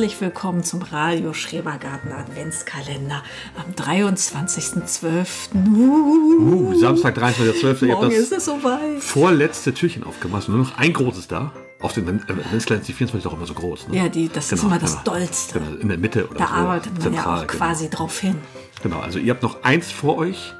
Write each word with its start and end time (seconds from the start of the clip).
herzlich 0.00 0.20
willkommen 0.22 0.64
zum 0.64 0.80
Radio 0.80 1.34
Schrebergarten 1.34 2.10
Adventskalender 2.10 3.22
am 3.54 3.74
23.12. 3.74 5.26
Uh, 5.54 6.74
Samstag, 6.74 7.18
23.12. 7.18 7.84
Ihr 7.84 7.92
habt 7.92 8.00
Morgen 8.00 8.08
das 8.08 8.14
ist 8.14 8.32
es 8.32 8.46
soweit. 8.46 9.02
vorletzte 9.02 9.74
Türchen 9.74 10.02
aufgemacht. 10.02 10.48
Nur 10.48 10.56
noch 10.56 10.78
ein 10.78 10.94
großes 10.94 11.28
da. 11.28 11.52
Auf 11.80 11.92
den 11.92 12.08
Adventskalender 12.08 12.80
ist 12.80 12.88
die 12.88 12.94
24 12.94 13.30
auch 13.30 13.36
immer 13.36 13.44
so 13.44 13.52
groß. 13.52 13.88
Ne? 13.88 13.96
Ja, 13.98 14.08
die, 14.08 14.30
das 14.30 14.44
ist 14.50 14.60
Genau, 14.62 14.72
immer 14.72 14.78
das 14.78 14.92
genau. 14.92 15.04
Dollste. 15.04 15.60
Genau, 15.60 15.78
in 15.78 15.88
der 15.90 15.98
Mitte 15.98 16.26
oder 16.30 16.38
Da 16.38 16.46
so. 16.46 16.54
arbeitet 16.54 16.92
man 16.94 17.02
ja 17.02 17.22
zentral, 17.22 17.40
auch 17.40 17.46
quasi 17.46 17.90
drauf 17.90 18.18
hin. 18.18 18.36
Genau. 18.82 18.94
genau, 18.94 19.00
also 19.00 19.18
ihr 19.18 19.34
habt 19.34 19.42
noch 19.42 19.62
eins 19.64 19.90
vor 19.90 20.16
euch. 20.16 20.54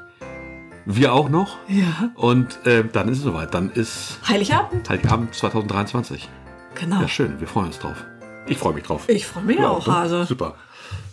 Wir 0.85 1.13
auch 1.13 1.29
noch. 1.29 1.57
Ja. 1.67 2.11
Und 2.13 2.63
äh, 2.67 2.83
dann 2.83 3.07
ist 3.07 3.17
es 3.17 3.23
soweit. 3.23 3.55
Dann 3.55 3.71
ist 3.71 4.19
Heiligabend? 4.27 4.87
Heiligabend 4.87 5.33
2023. 5.33 6.29
Genau. 6.75 7.01
Ja, 7.01 7.07
schön. 7.07 7.39
Wir 7.39 7.47
freuen 7.47 7.65
uns 7.65 7.79
drauf. 7.79 8.05
Ich 8.47 8.57
freue 8.57 8.73
mich 8.73 8.83
drauf. 8.83 9.07
Ich 9.07 9.25
freue 9.25 9.43
mich 9.43 9.57
Ja, 9.59 9.69
auch. 9.69 9.85
ne? 9.87 9.95
Also, 9.95 10.23
Super. 10.25 10.55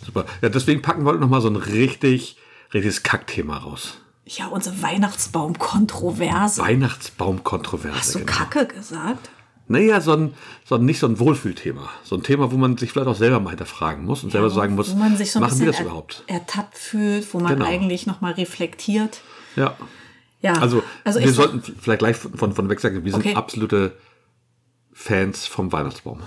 Super. 0.05 0.25
Ja, 0.41 0.49
deswegen 0.49 0.81
packen 0.81 1.03
wir 1.03 1.11
heute 1.11 1.19
noch 1.19 1.29
mal 1.29 1.41
so 1.41 1.49
ein 1.49 1.55
richtig, 1.55 2.37
richtiges 2.73 3.03
Kackthema 3.03 3.57
raus. 3.57 3.97
ja, 4.25 4.47
unsere 4.47 4.81
Weihnachtsbaum-Kontroverse. 4.81 6.61
Weihnachtsbaumkontroverse. 6.61 7.97
Hast 7.97 8.15
du 8.15 8.19
genau. 8.19 8.31
Kacke 8.31 8.67
gesagt? 8.67 9.29
Naja, 9.67 10.01
so 10.01 10.13
ein, 10.13 10.33
so 10.65 10.75
ein, 10.75 10.85
nicht 10.85 10.99
so 10.99 11.07
ein 11.07 11.19
Wohlfühlthema. 11.19 11.89
So 12.03 12.15
ein 12.15 12.23
Thema, 12.23 12.51
wo 12.51 12.57
man 12.57 12.75
sich 12.77 12.91
vielleicht 12.91 13.07
auch 13.07 13.15
selber 13.15 13.39
mal 13.39 13.51
hinterfragen 13.51 14.03
muss 14.05 14.23
und 14.23 14.31
selber 14.31 14.49
sagen 14.49 14.75
muss, 14.75 14.91
wo 14.91 14.95
man 14.97 15.15
sich 15.15 15.31
so 15.31 15.39
ein 15.39 15.41
machen 15.41 15.59
wir 15.59 15.67
bisschen 15.67 15.71
das 15.71 15.79
er- 15.79 15.85
überhaupt? 15.85 16.23
ertappt 16.27 16.77
fühlt, 16.77 17.31
wo 17.33 17.39
man 17.39 17.53
Genau. 17.53 17.65
eigentlich 17.65 18.07
nochmal 18.07 18.33
reflektiert. 18.33 19.21
Ja. 19.55 19.75
Ja, 20.41 20.53
Also, 20.53 20.81
also 21.03 21.19
wir 21.19 21.33
sollten 21.33 21.61
vielleicht 21.61 21.99
gleich 21.99 22.15
von, 22.15 22.53
von 22.53 22.69
weg 22.69 22.79
sagen, 22.79 23.03
wir 23.03 23.11
sind 23.11 23.21
Okay. 23.25 23.35
absolute 23.35 23.95
Fans 24.93 25.45
vom 25.45 25.71
Weihnachtsbaum. 25.71 26.21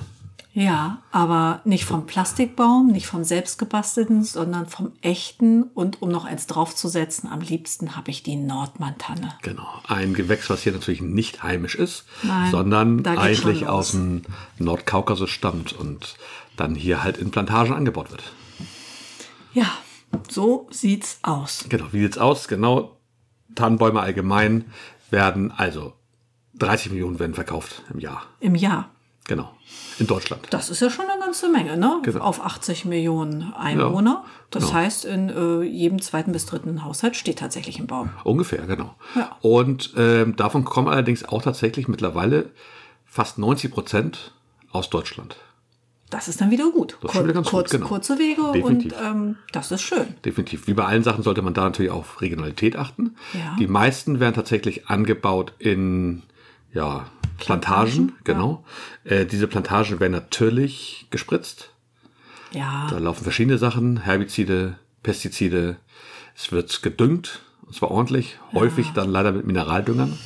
Ja, 0.54 1.02
aber 1.10 1.62
nicht 1.64 1.86
vom 1.86 2.04
Plastikbaum, 2.04 2.88
nicht 2.88 3.06
vom 3.06 3.24
selbstgebastelten, 3.24 4.22
sondern 4.22 4.66
vom 4.66 4.92
echten. 5.00 5.62
Und 5.62 6.02
um 6.02 6.10
noch 6.10 6.26
eins 6.26 6.46
draufzusetzen, 6.46 7.30
am 7.30 7.40
liebsten 7.40 7.96
habe 7.96 8.10
ich 8.10 8.22
die 8.22 8.36
Nordmantanne. 8.36 9.34
Genau. 9.40 9.66
Ein 9.88 10.12
Gewächs, 10.12 10.50
was 10.50 10.62
hier 10.62 10.72
natürlich 10.72 11.00
nicht 11.00 11.42
heimisch 11.42 11.74
ist, 11.74 12.04
Nein, 12.22 12.50
sondern 12.50 13.06
eigentlich 13.06 13.66
aus 13.66 13.92
dem 13.92 14.22
Nordkaukasus 14.58 15.30
stammt 15.30 15.72
und 15.72 16.16
dann 16.56 16.74
hier 16.74 17.02
halt 17.02 17.16
in 17.16 17.30
Plantagen 17.30 17.72
angebaut 17.72 18.10
wird. 18.10 18.22
Ja, 19.54 19.70
so 20.28 20.68
sieht's 20.70 21.18
aus. 21.22 21.64
Genau, 21.70 21.86
wie 21.92 22.00
sieht's 22.02 22.18
aus? 22.18 22.46
Genau, 22.46 22.98
Tannenbäume 23.54 24.00
allgemein 24.00 24.66
werden, 25.10 25.50
also 25.50 25.94
30 26.54 26.92
Millionen 26.92 27.18
werden 27.18 27.34
verkauft 27.34 27.82
im 27.92 28.00
Jahr. 28.00 28.26
Im 28.40 28.54
Jahr. 28.54 28.90
Genau. 29.24 29.50
In 29.98 30.06
Deutschland. 30.06 30.48
Das 30.50 30.68
ist 30.68 30.80
ja 30.80 30.90
schon 30.90 31.06
eine 31.08 31.20
ganze 31.20 31.48
Menge, 31.48 31.76
ne? 31.76 32.00
Genau. 32.02 32.20
Auf 32.20 32.44
80 32.44 32.86
Millionen 32.86 33.52
Einwohner. 33.54 34.24
Das 34.50 34.64
genau. 34.64 34.74
heißt, 34.74 35.04
in 35.04 35.28
äh, 35.28 35.62
jedem 35.62 36.00
zweiten 36.00 36.32
bis 36.32 36.46
dritten 36.46 36.84
Haushalt 36.84 37.16
steht 37.16 37.38
tatsächlich 37.38 37.78
ein 37.78 37.86
Baum. 37.86 38.10
Ungefähr, 38.24 38.66
genau. 38.66 38.94
Ja. 39.14 39.36
Und 39.40 39.94
ähm, 39.96 40.34
davon 40.36 40.64
kommen 40.64 40.88
allerdings 40.88 41.24
auch 41.24 41.42
tatsächlich 41.42 41.88
mittlerweile 41.88 42.50
fast 43.06 43.38
90 43.38 43.70
Prozent 43.70 44.32
aus 44.72 44.90
Deutschland. 44.90 45.36
Das 46.10 46.28
ist 46.28 46.40
dann 46.40 46.50
wieder 46.50 46.70
gut. 46.70 46.98
Das 47.00 47.14
ist 47.14 47.24
wieder 47.24 47.32
ganz 47.32 47.46
gut, 47.46 47.60
kurz, 47.60 47.70
genau. 47.70 47.86
Kurze 47.86 48.18
Wege 48.18 48.42
Definitiv. 48.52 48.92
und 48.92 49.02
ähm, 49.02 49.36
das 49.52 49.70
ist 49.70 49.80
schön. 49.80 50.14
Definitiv. 50.24 50.66
Wie 50.66 50.74
bei 50.74 50.84
allen 50.84 51.02
Sachen 51.02 51.22
sollte 51.22 51.40
man 51.40 51.54
da 51.54 51.62
natürlich 51.62 51.90
auf 51.90 52.20
Regionalität 52.20 52.76
achten. 52.76 53.16
Ja. 53.32 53.56
Die 53.58 53.66
meisten 53.66 54.20
werden 54.20 54.34
tatsächlich 54.34 54.88
angebaut 54.88 55.54
in 55.58 56.22
ja, 56.74 57.06
Plantagen, 57.46 58.08
Plantagen, 58.08 58.24
genau. 58.24 58.64
Äh, 59.04 59.26
diese 59.26 59.46
Plantagen 59.46 60.00
werden 60.00 60.12
natürlich 60.12 61.06
gespritzt. 61.10 61.70
Ja. 62.52 62.86
Da 62.90 62.98
laufen 62.98 63.22
verschiedene 63.24 63.58
Sachen, 63.58 63.98
Herbizide, 63.98 64.76
Pestizide. 65.02 65.76
Es 66.34 66.52
wird 66.52 66.82
gedüngt, 66.82 67.40
und 67.66 67.74
zwar 67.74 67.90
ordentlich, 67.90 68.38
häufig 68.52 68.90
dann 68.94 69.10
leider 69.10 69.32
mit 69.32 69.46
Mineraldüngern. 69.46 70.18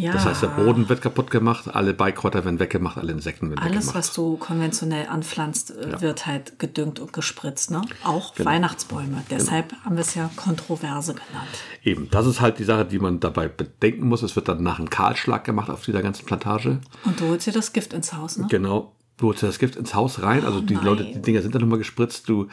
Ja. 0.00 0.12
Das 0.12 0.24
heißt, 0.24 0.42
der 0.42 0.48
Boden 0.48 0.88
wird 0.88 1.02
kaputt 1.02 1.30
gemacht, 1.30 1.68
alle 1.74 1.94
Beikräuter 1.94 2.44
werden 2.44 2.58
weggemacht, 2.58 2.96
alle 2.98 3.12
Insekten 3.12 3.50
werden 3.50 3.60
Alles, 3.60 3.74
weggemacht. 3.86 3.94
was 3.96 4.12
du 4.12 4.36
konventionell 4.36 5.06
anpflanzt, 5.08 5.70
äh, 5.76 6.00
wird 6.00 6.26
halt 6.26 6.58
gedüngt 6.58 6.98
und 6.98 7.12
gespritzt. 7.12 7.70
Ne? 7.70 7.82
Auch 8.04 8.34
Genau. 8.34 8.50
Weihnachtsbäume. 8.50 9.22
Deshalb 9.30 9.72
haben 9.84 9.96
wir 9.96 10.02
es 10.02 10.14
ja 10.14 10.30
Kontroverse 10.36 11.12
genannt. 11.14 11.48
Eben, 11.84 12.08
das 12.10 12.26
ist 12.26 12.40
halt 12.40 12.58
die 12.58 12.64
Sache, 12.64 12.84
die 12.84 12.98
man 12.98 13.20
dabei 13.20 13.48
bedenken 13.48 14.08
muss. 14.08 14.22
Es 14.22 14.34
wird 14.36 14.48
dann 14.48 14.62
nach 14.62 14.78
einem 14.78 14.90
Kahlschlag 14.90 15.44
gemacht 15.44 15.70
auf 15.70 15.84
dieser 15.84 16.02
ganzen 16.02 16.26
Plantage. 16.26 16.80
Und 17.04 17.20
du 17.20 17.28
holst 17.28 17.46
dir 17.46 17.52
das 17.52 17.72
Gift 17.72 17.92
ins 17.92 18.12
Haus, 18.12 18.36
ne? 18.38 18.46
Genau. 18.50 18.92
Du 19.16 19.26
holst 19.28 19.42
dir 19.42 19.46
das 19.48 19.58
Gift 19.58 19.76
ins 19.76 19.94
Haus 19.94 20.22
rein. 20.22 20.44
Also 20.44 20.60
die 20.62 20.74
nein. 20.74 20.84
Leute, 20.84 21.04
die 21.04 21.20
Dinger 21.20 21.42
sind 21.42 21.54
dann 21.54 21.60
nochmal 21.60 21.78
gespritzt. 21.78 22.28
Du, 22.28 22.48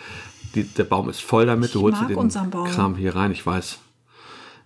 die, 0.53 0.63
der 0.63 0.84
Baum 0.84 1.09
ist 1.09 1.22
voll 1.22 1.46
damit. 1.46 1.74
Du 1.74 1.80
Ich 1.80 1.84
holst 1.96 2.02
dir 2.09 2.16
den. 2.16 2.30
Kram 2.66 2.96
hier 2.96 3.16
rein, 3.16 3.31
ich 3.31 3.46
weiß. 3.46 3.78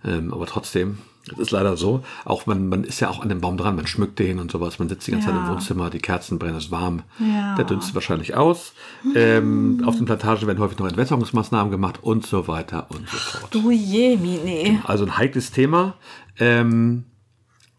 Ähm, 0.04 0.34
aber 0.34 0.48
trotzdem, 0.48 0.98
es 1.32 1.38
ist 1.38 1.52
leider 1.52 1.78
so. 1.78 2.04
Auch 2.26 2.46
man, 2.46 2.68
man 2.70 2.84
ist 2.84 3.00
ja 3.00 3.10
auch 3.10 3.22
an 3.22 3.30
dem 3.30 3.42
Baum 3.42 3.58
dran, 3.58 3.76
man 3.76 3.86
schmückt 3.88 4.18
den 4.20 4.40
und 4.40 4.52
sowas. 4.52 4.80
Man 4.80 4.90
sitzt 4.90 5.06
die 5.08 5.12
ganze 5.12 5.28
Zeit 5.28 5.36
Ja. 5.36 5.44
im 5.44 5.50
Wohnzimmer, 5.50 5.90
die 5.90 6.00
Kerzen 6.00 6.40
brennen, 6.40 6.56
es 6.58 6.66
ist 6.66 6.72
warm. 6.72 7.04
Ja. 7.20 7.56
Der 7.56 7.66
dünstet 7.66 7.94
wahrscheinlich 7.94 8.36
aus. 8.36 8.74
Ähm, 9.16 9.84
auf 9.86 9.96
den 9.98 10.06
Plantagen 10.06 10.48
werden 10.48 10.60
häufig 10.60 10.80
noch 10.80 10.88
Entwässerungsmaßnahmen 10.88 11.72
gemacht 11.72 12.00
und 12.02 12.26
so 12.26 12.48
weiter 12.48 12.88
und 12.90 13.08
so 13.10 13.18
fort. 13.18 13.54
Du 13.54 13.70
je, 13.72 14.16
nee. 14.18 14.80
Also 14.84 15.06
ein 15.06 15.18
heikles 15.18 15.52
Thema. 15.52 15.94
Ähm, 16.40 17.04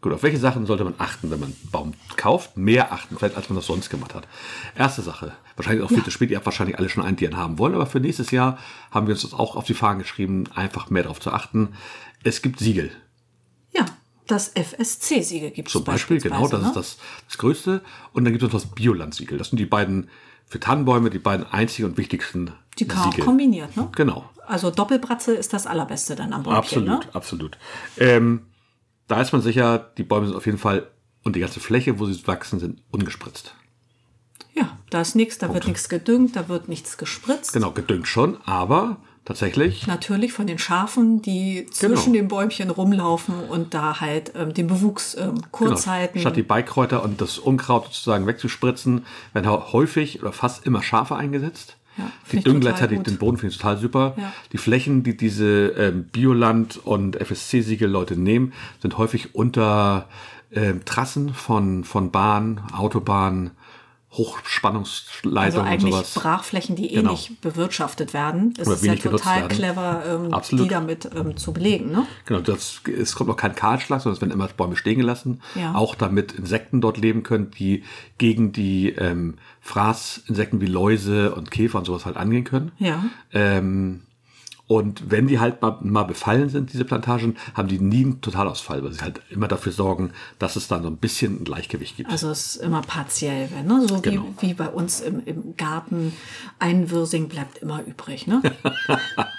gut, 0.01 0.13
auf 0.13 0.23
welche 0.23 0.39
Sachen 0.39 0.67
sollte 0.67 0.85
man 0.85 0.95
achten, 0.99 1.31
wenn 1.31 1.41
man 1.41 1.49
einen 1.49 1.71
Baum 1.71 1.95
kauft? 2.17 2.57
Mehr 2.57 2.93
achten, 2.93 3.17
vielleicht 3.17 3.37
als 3.37 3.49
man 3.49 3.57
das 3.57 3.67
sonst 3.67 3.91
gemacht 3.91 4.15
hat. 4.15 4.29
Erste 4.77 5.03
Sache, 5.03 5.33
wahrscheinlich 5.57 5.83
auch 5.85 5.89
viel 5.89 6.05
zu 6.05 6.11
spät, 6.11 6.31
ihr 6.31 6.37
habt 6.37 6.47
wahrscheinlich 6.47 6.79
alle 6.79 6.89
schon 6.89 7.05
einen, 7.05 7.17
die 7.17 7.27
einen 7.27 7.37
haben 7.37 7.59
wollen, 7.59 7.75
aber 7.75 7.87
für 7.87 7.99
nächstes 8.01 8.31
Jahr 8.31 8.59
haben 8.91 9.07
wir 9.09 9.15
uns 9.15 9.23
das 9.23 9.35
auch 9.35 9.57
auf 9.57 9.65
die 9.65 9.75
Fahnen 9.75 9.99
geschrieben, 9.99 10.45
einfach 10.55 10.91
mehr 10.91 11.03
darauf 11.05 11.19
zu 11.21 11.33
achten. 11.33 11.71
Es 12.23 12.43
gibt 12.43 12.61
Siegel. 12.61 12.91
Ja, 13.73 13.85
das 14.27 14.49
FSC-Siegel 14.55 15.51
gibt 15.51 15.69
es 15.69 15.73
Zum 15.73 15.85
Beispiel, 15.85 16.21
genau, 16.21 16.49
das 16.49 16.61
ne? 16.63 16.69
ist 16.69 16.77
das, 16.77 16.99
das 17.29 17.39
Größte. 17.39 17.83
Und 18.13 18.25
dann 18.25 18.33
gibt 18.33 18.43
es 18.43 18.53
noch 18.53 18.61
das 18.61 18.71
Bioland-Siegel. 18.71 19.39
Das 19.39 19.49
sind 19.49 19.59
die 19.59 19.67
beiden, 19.67 20.09
für 20.47 20.61
Tannenbäume, 20.61 21.11
die 21.11 21.19
beiden 21.19 21.47
einzigen 21.47 21.89
und 21.89 21.97
wichtigsten 21.97 22.53
Die 22.79 22.87
kann 22.87 23.01
auch 23.09 23.11
Siegel. 23.13 23.25
kombiniert, 23.25 23.77
ne? 23.77 23.89
Genau. 23.97 24.29
Also 24.47 24.71
Doppelbratze 24.71 25.35
ist 25.35 25.53
das 25.53 25.67
allerbeste 25.67 26.15
dann 26.15 26.33
am 26.33 26.43
Bäumchen, 26.43 26.59
Absolut, 26.59 26.87
ne? 27.07 27.15
absolut. 27.15 27.59
Ähm, 27.97 28.43
da 29.09 29.21
ist 29.21 29.33
man 29.33 29.41
sicher, 29.41 29.79
die 29.97 30.03
Bäume 30.03 30.27
sind 30.27 30.37
auf 30.37 30.47
jeden 30.47 30.59
Fall 30.59 30.89
und 31.23 31.37
die 31.37 31.41
ganze 31.41 31.61
Fläche, 31.61 31.99
wo 31.99 32.07
sie 32.07 32.27
wachsen, 32.27 32.59
sind 32.59 32.83
ungespritzt. 32.91 33.55
Ja, 34.55 34.77
da 34.91 35.01
ist 35.01 35.15
nichts, 35.15 35.39
da 35.39 35.53
wird 35.55 35.67
nichts 35.67 35.89
gedüngt, 35.89 36.37
da 36.37 36.49
wird 36.49 36.69
nichts 36.69 36.99
gespritzt. 36.99 37.53
Genau, 37.53 37.71
gedüngt 37.73 38.09
schon, 38.09 38.37
aber 38.45 38.99
tatsächlich, 39.25 39.87
Natürlich 39.87 40.33
von 40.33 40.47
den 40.47 40.59
Schafen, 40.59 41.23
die 41.23 41.67
Genau. 41.81 41.95
zwischen 41.95 42.13
den 42.13 42.29
Bäumchen 42.29 42.71
rumlaufen 42.71 43.35
und 43.49 43.75
da 43.75 44.01
halt 44.01 44.33
ähm, 44.37 44.53
den 44.55 44.67
Bewuchs 44.67 45.15
ähm, 45.15 45.35
kurz 45.51 45.85
genau, 45.85 45.95
halten. 45.95 46.19
statt 46.21 46.37
die 46.37 46.43
Beikräuter 46.43 47.03
und 47.03 47.21
das 47.21 47.39
Unkraut 47.39 47.87
sozusagen 47.87 48.27
wegzuspritzen, 48.27 49.05
werden 49.33 49.51
häufig 49.51 50.21
oder 50.21 50.33
fast 50.33 50.67
immer 50.67 50.83
Schafe 50.83 51.17
eingesetzt. 51.17 51.77
Ja, 51.99 52.11
die 52.33 52.41
düngen 52.41 52.61
gleichzeitig 52.63 53.01
den 53.03 53.19
Boden, 53.19 53.37
finde 53.37 53.53
ich 53.53 53.59
total 53.59 53.77
super. 53.77 54.15
Ja. 54.17 54.33
Die 54.53 54.57
Flächen, 54.59 55.03
die 55.03 55.15
diese 55.15 55.69
ähm, 55.77 56.05
Bioland- 56.11 56.79
und 56.79 57.17
FSC-Siegel-Leute 57.17 58.17
nehmen, 58.17 58.55
sind 58.81 58.97
häufig 58.97 59.35
unter 59.35 60.09
ähm, 60.53 60.85
Trassen 60.87 61.35
von, 61.35 61.85
von 61.85 62.11
Bahn, 62.11 62.63
Autobahnen, 62.75 63.51
Hochspannungsleitungen 64.13 65.39
also 65.39 65.61
und 65.61 65.67
eigentlich 65.67 65.95
sowas. 65.95 66.15
Brachflächen, 66.15 66.77
die 66.77 66.93
eh 66.93 66.97
Genau. 66.97 67.13
nicht 67.13 67.41
bewirtschaftet 67.41 68.13
werden. 68.13 68.53
Es 68.59 68.67
Oder 68.67 68.77
ist 68.77 68.85
ja 68.85 68.95
total 68.97 69.49
clever, 69.49 70.03
ähm, 70.07 70.35
Absolut. 70.35 70.67
die 70.67 70.69
damit 70.69 71.09
ähm, 71.17 71.37
zu 71.37 71.53
belegen. 71.53 71.91
Ne? 71.93 72.07
Genau, 72.27 72.41
das, 72.41 72.83
es 72.87 73.15
kommt 73.15 73.29
noch 73.29 73.37
kein 73.37 73.55
Kahlschlag, 73.55 74.03
sondern 74.03 74.17
es 74.17 74.21
werden 74.21 74.33
immer 74.33 74.49
Bäume 74.49 74.77
stehen 74.77 74.99
gelassen. 74.99 75.41
Ja. 75.55 75.75
Auch 75.75 75.95
damit 75.95 76.33
Insekten 76.33 76.81
dort 76.83 76.99
leben 76.99 77.23
können, 77.23 77.51
die 77.53 77.85
gegen 78.19 78.53
die 78.53 78.91
ähm, 78.91 79.37
Fraßinsekten 79.63 80.61
wie 80.61 80.67
Läuse 80.67 81.35
und 81.35 81.51
Käfer 81.51 81.79
und 81.79 81.87
sowas 81.87 82.05
halt 82.05 82.17
angehen 82.19 82.45
können. 82.45 82.73
Ja. 82.79 83.05
Ähm, 83.33 84.03
und 84.69 85.11
wenn 85.11 85.27
die 85.27 85.39
halt 85.41 85.61
mal, 85.61 85.77
mal 85.83 86.05
befallen 86.05 86.49
sind, 86.49 86.73
diese 86.73 86.85
Plantagen, 86.85 87.37
haben 87.55 87.69
die 87.69 87.79
nie 87.79 88.05
einen 88.05 88.21
Totalausfall, 88.21 88.83
weil 88.83 88.93
sie 88.93 89.01
halt 89.01 89.21
immer 89.29 89.49
dafür 89.49 89.73
sorgen, 89.73 90.13
dass 90.39 90.57
es 90.57 90.69
dann 90.69 90.83
so 90.83 90.89
ein 90.89 90.97
bisschen 90.97 91.41
ein 91.41 91.45
Gleichgewicht 91.45 91.97
gibt. 91.97 92.11
Also 92.11 92.31
es 92.31 92.57
ist 92.57 92.63
immer 92.63 92.81
partiell, 92.81 93.49
wenn, 93.53 93.67
ne? 93.67 93.87
so 93.87 94.01
Genau. 94.01 94.25
wie, 94.41 94.49
wie 94.49 94.55
bei 94.55 94.69
uns 94.69 95.01
im, 95.01 95.23
im 95.27 95.57
Garten. 95.57 96.13
Ein 96.59 96.91
Wirsing 96.91 97.29
bleibt 97.29 97.59
immer 97.59 97.83
übrig. 97.85 98.27
Ne? 98.27 98.41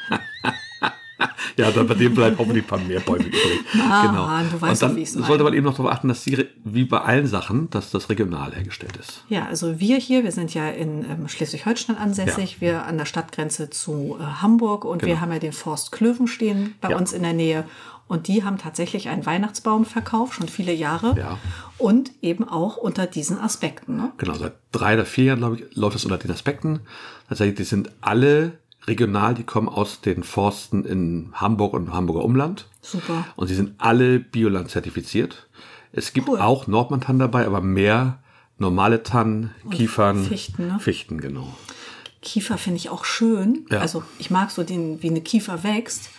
Ja, 1.57 1.71
dann 1.71 1.87
bei 1.87 1.93
dem 1.93 2.13
bleiben 2.13 2.37
hoffentlich 2.37 2.63
ein 2.63 2.67
paar 2.67 2.79
mehr 2.79 2.99
Bäume 2.99 3.25
übrig. 3.25 3.41
Ah, 3.89 4.43
du 4.43 4.61
weißt 4.61 4.81
und 4.83 4.89
doch, 4.89 4.95
dann 4.95 4.97
ich's 5.01 5.13
sollte 5.13 5.43
man 5.43 5.53
eben 5.53 5.65
noch 5.65 5.75
darauf 5.75 5.91
achten, 5.91 6.07
dass 6.07 6.23
sie, 6.23 6.47
wie 6.63 6.85
bei 6.85 6.99
allen 7.01 7.27
Sachen, 7.27 7.69
dass 7.69 7.91
das 7.91 8.09
regional 8.09 8.53
hergestellt 8.53 8.95
ist. 8.97 9.23
Ja, 9.29 9.45
also 9.45 9.79
wir 9.79 9.97
hier, 9.97 10.23
wir 10.23 10.31
sind 10.31 10.53
ja 10.53 10.69
in 10.69 11.05
ähm, 11.05 11.27
Schleswig-Holstein 11.27 11.97
ansässig, 11.97 12.61
wir 12.61 12.85
an 12.85 12.97
der 12.97 13.05
Stadtgrenze 13.05 13.69
zu 13.69 14.17
äh, 14.19 14.23
Hamburg 14.41 14.85
und 14.85 15.01
wir 15.01 15.09
Genau. 15.09 15.21
haben 15.21 15.31
ja 15.31 15.39
den 15.39 15.53
Forst 15.53 15.91
Klöven 15.91 16.27
stehen 16.27 16.75
bei 16.81 16.89
Ja. 16.91 16.97
uns 16.97 17.13
in 17.13 17.23
der 17.23 17.33
Nähe. 17.33 17.65
Und 18.07 18.27
die 18.27 18.43
haben 18.43 18.57
tatsächlich 18.57 19.07
einen 19.09 19.25
Weihnachtsbaumverkauf, 19.25 20.33
schon 20.33 20.47
viele 20.47 20.73
Jahre. 20.73 21.15
Ja. 21.17 21.37
Und 21.77 22.11
eben 22.21 22.47
auch 22.47 22.77
unter 22.77 23.07
diesen 23.07 23.39
Aspekten. 23.39 23.95
Ne? 23.95 24.11
Genau, 24.17 24.33
seit 24.33 24.53
drei 24.71 24.95
oder 24.95 25.05
vier 25.05 25.23
Jahren, 25.25 25.39
glaube 25.39 25.55
ich, 25.57 25.75
läuft 25.75 25.95
es 25.95 26.03
unter 26.05 26.17
den 26.17 26.29
Aspekten. 26.31 26.81
Tatsächlich, 27.29 27.55
die 27.57 27.63
sind 27.63 27.89
alle 28.01 28.53
regional, 28.87 29.33
die 29.33 29.43
kommen 29.43 29.69
aus 29.69 30.01
den 30.01 30.23
Forsten 30.23 30.85
in 30.85 31.31
Hamburg 31.33 31.73
und 31.73 31.93
Hamburger 31.93 32.23
Umland. 32.25 32.67
Super. 32.81 33.25
Und 33.35 33.47
sie 33.47 33.55
sind 33.55 33.75
alle 33.77 34.19
Bioland 34.19 34.69
zertifiziert. 34.69 35.47
Es 35.91 36.13
gibt 36.13 36.27
Cool. 36.27 36.39
auch 36.39 36.67
Nordmann-Tannen 36.67 37.19
dabei, 37.19 37.45
aber 37.45 37.61
mehr 37.61 38.19
normale 38.57 39.03
Tannen, 39.03 39.51
Kiefern, 39.71 40.23
Fichten, 40.23 40.67
ne? 40.67 40.79
Fichten, 40.79 41.19
genau. 41.21 41.47
Kiefer 42.21 42.57
finde 42.57 42.77
ich 42.77 42.89
auch 42.89 43.05
schön. 43.05 43.65
Ja. 43.69 43.79
Also 43.79 44.03
ich 44.17 44.31
mag 44.31 44.51
so 44.51 44.63
den, 44.63 45.03
wie 45.03 45.09
eine 45.09 45.21
Kiefer 45.21 45.63
wächst. 45.63 46.09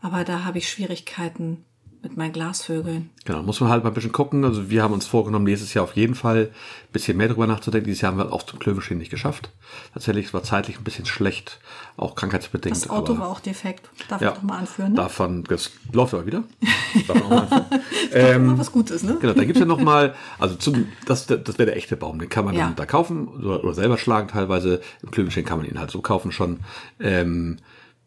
Aber 0.00 0.22
da 0.24 0.44
habe 0.44 0.58
ich 0.58 0.68
Schwierigkeiten 0.68 1.64
mit 2.02 2.16
meinen 2.16 2.32
Glasvögeln. 2.32 3.10
Genau, 3.24 3.42
muss 3.42 3.60
man 3.60 3.70
halt 3.70 3.82
mal 3.82 3.90
ein 3.90 3.94
bisschen 3.94 4.12
gucken. 4.12 4.44
Also 4.44 4.70
wir 4.70 4.82
haben 4.82 4.94
uns 4.94 5.06
vorgenommen, 5.06 5.44
nächstes 5.44 5.74
Jahr 5.74 5.84
auf 5.84 5.96
jeden 5.96 6.14
Fall 6.14 6.50
ein 6.52 6.92
bisschen 6.92 7.16
mehr 7.16 7.28
drüber 7.28 7.46
nachzudenken. 7.46 7.86
Dieses 7.86 8.02
Jahr 8.02 8.12
haben 8.12 8.18
wir 8.18 8.32
auch 8.32 8.44
zum 8.44 8.58
Klövenstehen 8.58 8.98
nicht 8.98 9.10
geschafft. 9.10 9.50
Tatsächlich, 9.94 10.26
es 10.26 10.34
war 10.34 10.42
zeitlich 10.42 10.78
ein 10.78 10.84
bisschen 10.84 11.06
schlecht, 11.06 11.58
auch 11.96 12.14
krankheitsbedingt. 12.14 12.76
Das 12.76 12.88
Auto 12.88 13.12
aber- 13.14 13.22
war 13.22 13.28
auch 13.28 13.40
defekt. 13.40 13.88
Darf 14.08 14.20
ja, 14.20 14.28
ich 14.30 14.34
doch 14.36 14.42
mal 14.42 14.58
anführen. 14.58 14.92
Ne? 14.92 14.96
davon, 14.96 15.44
das 15.44 15.72
läuft 15.92 16.14
aber 16.14 16.26
wieder. 16.26 16.44
Darf 17.08 17.28
man 17.28 17.32
auch 17.42 17.50
mal. 17.50 17.66
Immer 18.34 18.58
was 18.58 18.70
Gutes, 18.72 19.02
ne? 19.02 19.18
Genau, 19.20 19.32
da 19.34 19.44
gibt's 19.44 19.58
ja 19.60 19.66
noch 19.66 19.80
mal, 19.80 20.14
also 20.38 20.54
zum, 20.54 20.86
das, 21.06 21.26
das 21.26 21.58
wäre 21.58 21.66
der 21.66 21.76
echte 21.76 21.96
Baum, 21.96 22.18
den 22.18 22.28
kann 22.28 22.44
man 22.44 22.54
Ja. 22.54 22.66
dann 22.66 22.76
da 22.76 22.86
kaufen 22.86 23.28
oder, 23.28 23.62
oder 23.64 23.74
selber 23.74 23.98
schlagen 23.98 24.28
teilweise. 24.28 24.80
Im 25.02 25.10
Klövenstein 25.10 25.44
kann 25.44 25.58
man 25.58 25.66
ihn 25.68 25.78
halt 25.78 25.90
so 25.90 26.00
kaufen 26.00 26.32
schon. 26.32 26.60
Ähm, 27.00 27.56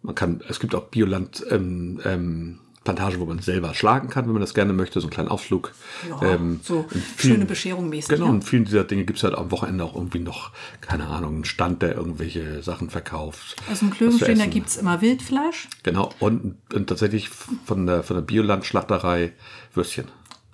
man 0.02 0.16
kann, 0.16 0.42
es 0.50 0.60
gibt 0.60 0.74
auch 0.74 0.86
Bioland 0.86 1.44
ähm, 1.52 2.00
ähm, 2.06 2.60
Plantagen, 2.83 3.19
wo 3.19 3.25
man 3.25 3.38
selber 3.39 3.75
schlagen 3.75 4.10
kann, 4.10 4.25
wenn 4.25 4.33
man 4.33 4.42
das 4.42 4.56
gerne 4.56 4.74
möchte, 4.74 5.00
so 5.01 5.06
einen 5.06 5.12
kleinen 5.13 5.30
Ausflug. 5.30 5.72
Ja, 6.10 6.33
Ähm, 6.33 6.62
so 6.63 6.86
vielen- 6.89 7.33
schöne 7.36 7.45
Bescherung 7.45 7.89
mäßig. 7.89 8.10
Genau, 8.10 8.25
ne? 8.28 8.31
und 8.31 8.44
vielen 8.44 8.66
dieser 8.66 8.83
Dinge 8.86 9.04
gibt's 9.06 9.24
halt 9.24 9.36
am 9.36 9.51
Wochenende 9.51 9.83
auch 9.83 9.95
irgendwie 9.95 10.18
noch, 10.19 10.50
keine 10.81 11.06
Ahnung, 11.07 11.36
einen 11.36 11.45
Stand, 11.45 11.83
der 11.83 11.95
irgendwelche 11.95 12.63
Sachen 12.63 12.89
verkauft. 12.89 13.56
Also 13.69 13.86
im 13.86 13.92
Was 13.92 13.98
zu 13.98 13.98
Klövenstein, 13.98 14.39
da 14.39 14.45
gibt 14.48 14.68
es 14.69 14.78
immer 14.78 15.00
Wildfleisch. 15.01 15.68
Genau, 15.83 16.10
und, 16.19 16.56
und 16.74 16.88
tatsächlich 16.88 17.30
von 17.30 17.86
der, 17.86 18.01
von 18.01 18.16
der 18.16 18.24
Bioland-Schlachterei 18.24 19.33
Würstchen. 19.75 20.06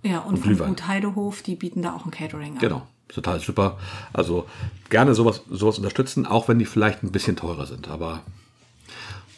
Ja, 0.04 0.20
und, 0.20 0.36
vom 0.38 0.44
Glühwein. 0.44 0.68
Gut 0.70 0.88
Heidehof, 0.88 1.42
die 1.44 1.56
bieten 1.56 1.82
da 1.82 1.96
auch 1.96 2.04
ein 2.06 2.12
Catering 2.12 2.54
an. 2.54 2.60
Genau, 2.60 2.88
total 3.08 3.40
super. 3.40 3.78
Also 4.12 4.46
gerne 4.90 5.16
sowas, 5.16 5.44
sowas 5.50 5.78
unterstützen, 5.78 6.26
auch 6.26 6.48
wenn 6.50 6.60
die 6.60 6.66
vielleicht 6.66 7.04
ein 7.04 7.12
bisschen 7.12 7.36
teurer 7.38 7.66
sind. 7.66 7.88
Aber 7.88 8.22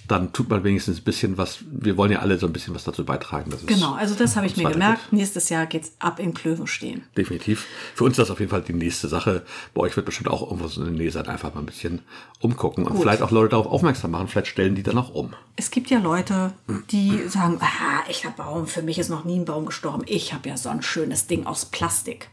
dann 0.09 0.33
tut 0.33 0.49
man 0.49 0.63
wenigstens 0.63 0.97
ein 0.97 1.03
bisschen 1.03 1.37
was. 1.37 1.59
Wir 1.69 1.95
wollen 1.95 2.11
ja 2.11 2.19
alle 2.19 2.39
so 2.39 2.47
ein 2.47 2.53
bisschen 2.53 2.73
was 2.73 2.83
dazu 2.83 3.05
beitragen. 3.05 3.53
Genau, 3.67 3.93
also 3.93 4.15
das 4.15 4.35
habe 4.35 4.47
ich 4.47 4.57
mir 4.57 4.69
gemerkt. 4.69 5.13
Nächstes 5.13 5.49
Jahr 5.49 5.67
geht's 5.67 5.93
ab 5.99 6.19
in 6.19 6.33
Klövenstein. 6.33 7.03
Definitiv. 7.15 7.67
Für 7.93 8.05
uns 8.05 8.13
ist 8.13 8.17
das 8.17 8.31
auf 8.31 8.39
jeden 8.39 8.49
Fall 8.49 8.63
die 8.63 8.73
nächste 8.73 9.07
Sache. 9.07 9.45
Bei 9.75 9.81
euch 9.81 9.95
wird 9.95 10.07
bestimmt 10.07 10.29
auch 10.29 10.41
irgendwas 10.41 10.77
in 10.77 10.85
der 10.85 10.93
Nähe 10.93 11.11
sein. 11.11 11.27
Einfach 11.27 11.53
mal 11.53 11.59
ein 11.59 11.67
bisschen 11.67 12.01
umgucken 12.39 12.85
und 12.85 12.93
Gut. 12.93 13.03
vielleicht 13.03 13.21
auch 13.21 13.29
Leute 13.29 13.49
darauf 13.49 13.67
aufmerksam 13.67 14.11
machen. 14.11 14.27
Vielleicht 14.27 14.47
stellen 14.47 14.73
die 14.73 14.81
dann 14.81 14.97
auch 14.97 15.13
um. 15.13 15.35
Es 15.55 15.69
gibt 15.69 15.91
ja 15.91 15.99
Leute, 15.99 16.53
die 16.91 17.27
sagen, 17.27 17.59
ah, 17.61 18.09
echter 18.09 18.31
Baum, 18.31 18.65
für 18.65 18.81
mich 18.81 18.97
ist 18.97 19.09
noch 19.09 19.25
nie 19.25 19.37
ein 19.37 19.45
Baum 19.45 19.67
gestorben. 19.67 20.03
Ich 20.07 20.33
habe 20.33 20.49
ja 20.49 20.57
so 20.57 20.69
ein 20.69 20.81
schönes 20.81 21.27
Ding 21.27 21.45
aus 21.45 21.65
Plastik. 21.65 22.29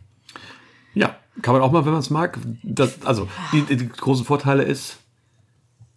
Ja, 0.95 1.17
kann 1.43 1.53
man 1.53 1.61
auch 1.61 1.73
mal, 1.73 1.85
wenn 1.85 1.93
man 1.93 2.01
es 2.01 2.09
mag. 2.09 2.39
Das, 2.63 3.03
also, 3.05 3.29
die, 3.53 3.77
die 3.77 3.87
großen 3.87 4.25
Vorteile 4.25 4.63
ist, 4.63 4.97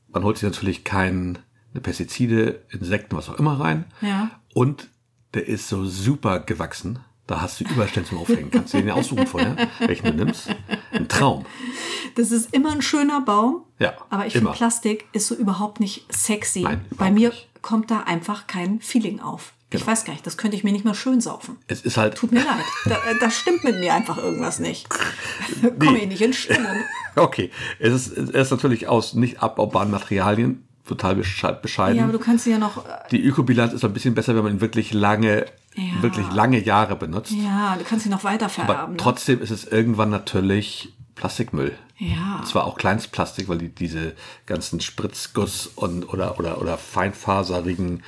man 0.10 0.24
holt 0.24 0.38
sich 0.38 0.44
natürlich 0.44 0.84
keine 0.84 1.36
Pestizide, 1.82 2.64
Insekten, 2.70 3.16
was 3.16 3.30
auch 3.30 3.36
immer 3.40 3.60
rein. 3.60 3.86
Ja. 4.02 4.32
Und 4.54 4.90
der 5.34 5.48
ist 5.48 5.68
so 5.70 5.86
super 5.86 6.40
gewachsen. 6.40 7.00
Da 7.28 7.42
hast 7.42 7.60
du 7.60 7.64
Überstände 7.66 8.10
zum 8.10 8.18
Aufhängen. 8.18 8.50
Kannst 8.50 8.74
du 8.74 8.78
den 8.80 8.88
ja 8.88 8.96
aussuchen 8.96 9.28
vorher, 9.28 9.56
welchen 9.80 10.06
du 10.18 10.26
nimmst. 10.26 10.48
Ein 10.92 11.08
Traum. 11.08 11.46
Das 12.16 12.32
ist 12.32 12.52
immer 12.56 12.72
ein 12.72 12.82
schöner 12.82 13.22
Baum. 13.22 13.64
Ja, 13.78 13.94
Aber 14.10 14.26
ich 14.26 14.34
finde. 14.34 14.52
Plastik 14.52 15.06
ist 15.14 15.28
so 15.28 15.36
überhaupt 15.36 15.80
nicht 15.80 16.12
sexy. 16.12 16.62
Nein, 16.62 16.82
Bei 16.90 16.96
überhaupt 16.96 17.14
mir 17.14 17.30
nicht. 17.30 17.48
kommt 17.62 17.92
da 17.92 18.00
einfach 18.02 18.48
kein 18.48 18.82
Feeling 18.82 19.20
auf. 19.20 19.54
Ich 19.72 19.82
Genau. 19.82 19.92
weiß 19.92 20.06
gar 20.06 20.14
nicht, 20.14 20.26
das 20.26 20.36
könnte 20.38 20.58
ich 20.58 20.64
mir 20.64 20.72
nicht 20.72 20.84
mal 20.86 20.96
schön 20.96 21.22
saufen. 21.22 21.58
Es 21.68 21.82
ist 21.82 21.98
halt, 21.98 22.16
Tut 22.16 22.32
mir 22.32 22.40
leid. 22.44 22.66
Da, 22.86 22.96
äh, 22.96 23.20
da 23.20 23.30
stimmt 23.30 23.64
mit 23.64 23.80
mir 23.80 23.94
einfach 23.94 24.18
irgendwas 24.18 24.58
nicht. 24.58 24.88
Komme 25.80 26.00
ich 26.00 26.08
nicht 26.08 26.22
in 26.22 26.34
Stimmung. 26.34 26.76
okay. 27.16 27.52
Es 27.78 27.94
ist, 27.94 28.18
es 28.18 28.30
ist 28.32 28.50
natürlich 28.50 28.88
aus 28.88 29.14
nicht 29.14 29.44
abbaubaren 29.44 29.92
Materialien 29.92 30.68
total 30.90 31.16
besche- 31.16 31.54
bescheiden. 31.54 31.98
Ja, 31.98 32.04
aber 32.04 32.12
du 32.14 32.20
kannst 32.20 32.44
sie 32.44 32.52
ja 32.52 32.58
noch. 32.58 32.86
äh, 32.86 32.90
die 33.12 33.24
Ökobilanz 33.24 33.74
ist 33.74 33.86
ein 33.86 33.94
bisschen 33.94 34.14
besser, 34.16 34.36
wenn 34.36 34.44
man 34.44 34.54
ihn 34.54 34.62
wirklich 34.62 34.94
lange, 34.94 35.46
Ja. 35.76 36.02
wirklich 36.02 36.30
lange 36.34 36.60
Jahre 36.64 36.96
benutzt. 36.96 37.32
Ja, 37.32 37.76
du 37.78 37.86
kannst 37.86 38.04
sie 38.04 38.10
noch 38.10 38.24
weiter 38.24 38.46
Aber 38.46 38.54
vererben. 38.54 38.92
ne? 38.94 38.98
trotzdem 38.98 39.42
ist 39.42 39.52
es 39.52 39.66
irgendwann 39.66 40.10
natürlich 40.10 40.94
Plastikmüll. 41.16 41.74
Ja. 42.00 42.38
Und 42.40 42.48
zwar 42.48 42.66
auch 42.66 42.78
Kleinstplastik, 42.78 43.50
weil 43.50 43.58
die 43.58 43.70
diese 43.70 44.14
ganzen 44.46 44.80
Spritzguss 44.80 45.70
und 45.76 46.06
oder 46.12 46.40
oder 46.40 46.62
oder 46.62 46.78
feinfaserigen 46.78 48.04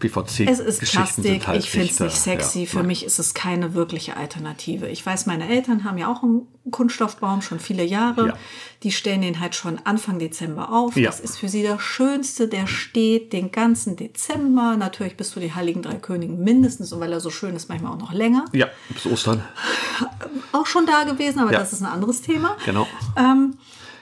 PVC 0.00 0.48
Es 0.48 0.58
ist 0.58 0.80
Geschichten 0.80 1.22
Plastik, 1.22 1.46
halt 1.46 1.58
ich 1.60 1.70
finde 1.70 1.86
es 1.86 2.00
nicht 2.00 2.16
sexy. 2.16 2.60
ja, 2.60 2.66
Für 2.66 2.78
nein. 2.78 2.88
mich 2.88 3.04
ist 3.04 3.18
es 3.18 3.34
keine 3.34 3.72
wirkliche 3.74 4.16
Alternative. 4.16 4.88
Ich 4.88 5.06
weiß, 5.06 5.26
meine 5.26 5.48
Eltern 5.48 5.84
haben 5.84 5.96
ja 5.96 6.12
auch 6.12 6.22
einen 6.22 6.48
Kunststoffbaum 6.70 7.40
schon 7.40 7.60
viele 7.60 7.84
Jahre. 7.84 8.28
Ja. 8.28 8.34
Die 8.82 8.90
stellen 8.92 9.22
den 9.22 9.40
halt 9.40 9.54
schon 9.54 9.78
Anfang 9.84 10.18
Dezember 10.18 10.72
auf. 10.72 10.96
Ja. 10.96 11.08
Das 11.08 11.20
ist 11.20 11.38
für 11.38 11.48
sie 11.48 11.62
der 11.62 11.78
schönste, 11.78 12.48
der 12.48 12.66
steht 12.66 13.32
den 13.32 13.52
ganzen 13.52 13.96
Dezember. 13.96 14.76
Natürlich 14.76 15.16
bis 15.16 15.30
zu 15.30 15.40
die 15.40 15.54
Heiligen 15.54 15.82
Drei 15.82 15.94
Königen 15.94 16.42
mindestens. 16.42 16.92
Und 16.92 17.00
weil 17.00 17.12
er 17.12 17.20
so 17.20 17.30
schön 17.30 17.54
ist, 17.54 17.68
manchmal 17.68 17.92
auch 17.92 17.98
noch 17.98 18.12
länger. 18.12 18.44
Ja, 18.52 18.66
bis 18.90 19.06
Ostern. 19.06 19.42
Auch 20.52 20.66
schon 20.66 20.84
da 20.84 21.04
gewesen, 21.04 21.38
aber 21.38 21.52
das 21.52 21.72
ist 21.72 21.80
ein 21.80 21.86
anderes 21.86 22.20
Thema. 22.20 22.56
Genau. 22.66 22.86
Ähm, 23.16 23.35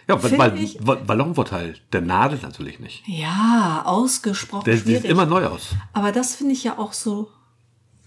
Ja, 0.06 0.22
weil, 0.22 0.58
ich- 0.62 0.78
weil- 0.86 0.96
Ballonvorteil, 0.98 1.76
der 1.92 2.02
nadelt 2.02 2.42
natürlich 2.42 2.78
nicht. 2.78 3.02
ja, 3.08 3.82
ausgesprochen 3.86 4.64
Der 4.66 4.76
sieht 4.76 4.84
schwierig. 4.84 5.04
immer 5.06 5.24
neu 5.26 5.46
aus. 5.46 5.68
Aber 5.94 6.12
das 6.12 6.34
finde 6.34 6.52
ich 6.52 6.62
ja 6.64 6.78
auch 6.78 6.92
so, 6.92 7.30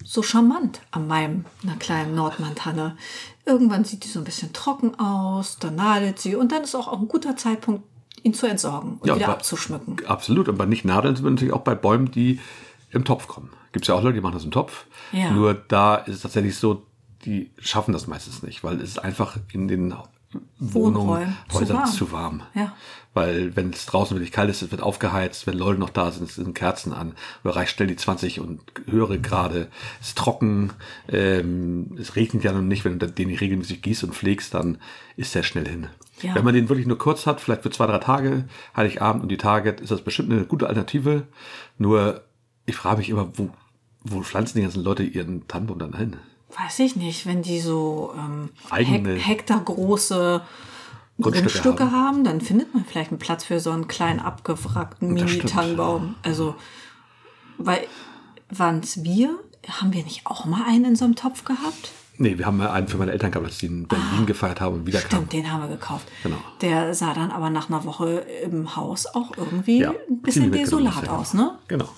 so 0.04 0.22
charmant 0.22 0.80
an 0.92 1.08
meinem 1.08 1.44
einer 1.64 1.74
kleinen 1.76 2.14
Nordmantanne. 2.14 2.96
Irgendwann 3.44 3.84
sieht 3.84 4.04
die 4.04 4.08
so 4.08 4.20
ein 4.20 4.24
bisschen 4.24 4.52
trocken 4.52 4.98
aus, 5.00 5.58
dann 5.58 5.74
nadelt 5.74 6.20
sie 6.20 6.36
und 6.36 6.52
dann 6.52 6.62
ist 6.62 6.76
auch, 6.76 6.86
auch 6.86 7.00
ein 7.00 7.08
guter 7.08 7.36
Zeitpunkt, 7.36 7.82
ihn 8.22 8.32
zu 8.34 8.46
entsorgen 8.46 8.98
und 9.00 9.06
Ja, 9.08 9.16
wieder 9.16 9.26
aber- 9.26 9.34
abzuschmücken. 9.34 9.96
Absolut. 10.06 10.48
Und 10.48 10.56
bei 10.56 10.66
nicht 10.66 10.84
nadeln 10.84 11.16
sind 11.16 11.24
wir 11.24 11.30
natürlich 11.32 11.52
auch 11.54 11.62
bei 11.62 11.74
Bäumen, 11.74 12.10
die 12.12 12.38
im 12.90 13.04
Topf 13.04 13.26
kommen. 13.26 13.50
Gibt 13.72 13.84
es 13.84 13.88
ja 13.88 13.94
auch 13.96 14.02
Leute, 14.02 14.14
die 14.14 14.20
machen 14.20 14.34
das 14.34 14.44
im 14.44 14.50
Topf. 14.52 14.86
Ja. 15.12 15.30
Nur 15.32 15.54
da 15.54 15.96
ist 15.96 16.14
es 16.16 16.20
tatsächlich 16.22 16.56
so, 16.56 16.82
die 17.24 17.50
schaffen 17.58 17.92
das 17.92 18.06
meistens 18.06 18.42
nicht, 18.44 18.62
weil 18.64 18.80
es 18.80 18.98
einfach 18.98 19.36
in 19.52 19.66
den 19.68 19.92
Wohnungen, 20.58 21.36
zu 21.48 21.60
Häusern 21.60 21.76
warm. 21.78 21.90
zu 21.90 22.12
warm. 22.12 22.42
Ja. 22.54 22.74
Weil 23.14 23.56
wenn 23.56 23.70
es 23.70 23.86
draußen 23.86 24.16
wirklich 24.16 24.32
kalt 24.32 24.50
ist, 24.50 24.62
es 24.62 24.70
wird 24.70 24.82
aufgeheizt, 24.82 25.46
wenn 25.46 25.56
Leute 25.56 25.80
noch 25.80 25.90
da 25.90 26.10
sind, 26.10 26.28
es 26.28 26.36
sind 26.36 26.54
Kerzen 26.54 26.92
an, 26.92 27.14
oder 27.42 27.56
reicht 27.56 27.74
schnell 27.74 27.88
die 27.88 27.96
20 27.96 28.40
und 28.40 28.60
höhere 28.86 29.18
Grade, 29.18 29.68
es 30.00 30.08
ist 30.08 30.18
trocken, 30.18 30.72
ähm, 31.08 31.96
es 31.98 32.16
regnet 32.16 32.44
ja 32.44 32.52
noch 32.52 32.60
nicht, 32.60 32.84
wenn 32.84 32.98
du 32.98 33.10
den 33.10 33.28
nicht 33.28 33.40
regelmäßig 33.40 33.80
gießt 33.80 34.04
und 34.04 34.14
pflegst, 34.14 34.52
dann 34.52 34.78
ist 35.16 35.34
der 35.34 35.42
schnell 35.42 35.66
hin. 35.66 35.88
Ja. 36.22 36.34
Wenn 36.34 36.44
man 36.44 36.54
den 36.54 36.68
wirklich 36.68 36.86
nur 36.86 36.98
kurz 36.98 37.26
hat, 37.26 37.40
vielleicht 37.40 37.62
für 37.62 37.70
zwei, 37.70 37.86
drei 37.86 37.98
Tage, 37.98 38.44
Heiligabend 38.76 39.22
und 39.22 39.30
die 39.30 39.36
Tage, 39.36 39.70
ist 39.70 39.90
das 39.90 40.02
bestimmt 40.02 40.30
eine 40.30 40.44
gute 40.44 40.66
Alternative. 40.66 41.26
Nur, 41.78 42.24
ich 42.66 42.76
frage 42.76 42.98
mich 42.98 43.08
immer, 43.08 43.30
wo, 43.38 43.50
wo 44.02 44.22
pflanzen 44.22 44.58
die 44.58 44.62
ganzen 44.62 44.82
Leute 44.82 45.04
ihren 45.04 45.46
Tannenbaum 45.48 45.78
dann 45.78 45.96
hin? 45.96 46.16
Weiß 46.56 46.78
ich 46.78 46.96
nicht, 46.96 47.26
wenn 47.26 47.42
die 47.42 47.60
so 47.60 48.14
ähm, 48.16 48.50
Eigene 48.70 49.14
Hek 49.14 49.26
hektargroße 49.26 50.42
Grundstücke 51.20 51.48
Grundstücke 51.50 51.84
haben. 51.84 51.92
haben. 51.92 52.24
dann 52.24 52.40
findet 52.40 52.74
man 52.74 52.84
vielleicht 52.84 53.10
einen 53.10 53.18
Platz 53.18 53.44
für 53.44 53.60
so 53.60 53.70
einen 53.70 53.88
kleinen 53.88 54.20
abgewrackten 54.20 55.12
Mini-Tannenbaum. 55.12 56.14
Also, 56.22 56.54
weil, 57.58 57.86
waren 58.50 58.80
es 58.80 59.02
wir? 59.02 59.36
Haben 59.68 59.92
wir 59.92 60.04
nicht 60.04 60.26
auch 60.26 60.44
mal 60.44 60.64
einen 60.66 60.84
in 60.84 60.96
so 60.96 61.04
einem 61.04 61.16
Topf 61.16 61.44
gehabt? 61.44 61.90
Nee, 62.20 62.36
wir 62.36 62.46
haben 62.46 62.60
einen 62.60 62.88
für 62.88 62.96
meine 62.96 63.12
Eltern 63.12 63.30
gehabt, 63.30 63.46
als 63.46 63.58
die 63.58 63.66
in 63.66 63.86
Berlin 63.86 64.26
gefeiert 64.26 64.60
haben 64.60 64.74
und 64.74 64.86
wieder 64.86 64.98
Ah. 64.98 65.02
Stimmt, 65.06 65.32
den 65.32 65.52
haben 65.52 65.62
wir 65.62 65.68
gekauft. 65.68 66.08
Genau. 66.24 66.36
Der 66.60 66.92
sah 66.94 67.14
dann 67.14 67.30
aber 67.30 67.48
nach 67.48 67.68
einer 67.70 67.84
Woche 67.84 68.26
im 68.42 68.74
Haus 68.74 69.06
auch 69.06 69.36
irgendwie 69.36 69.80
Ja, 69.80 69.90
ein 70.10 70.20
bisschen 70.20 70.50
desolat 70.50 71.04
ja. 71.06 71.12
aus, 71.16 71.32
ne? 71.34 71.56
Genau. 71.68 71.88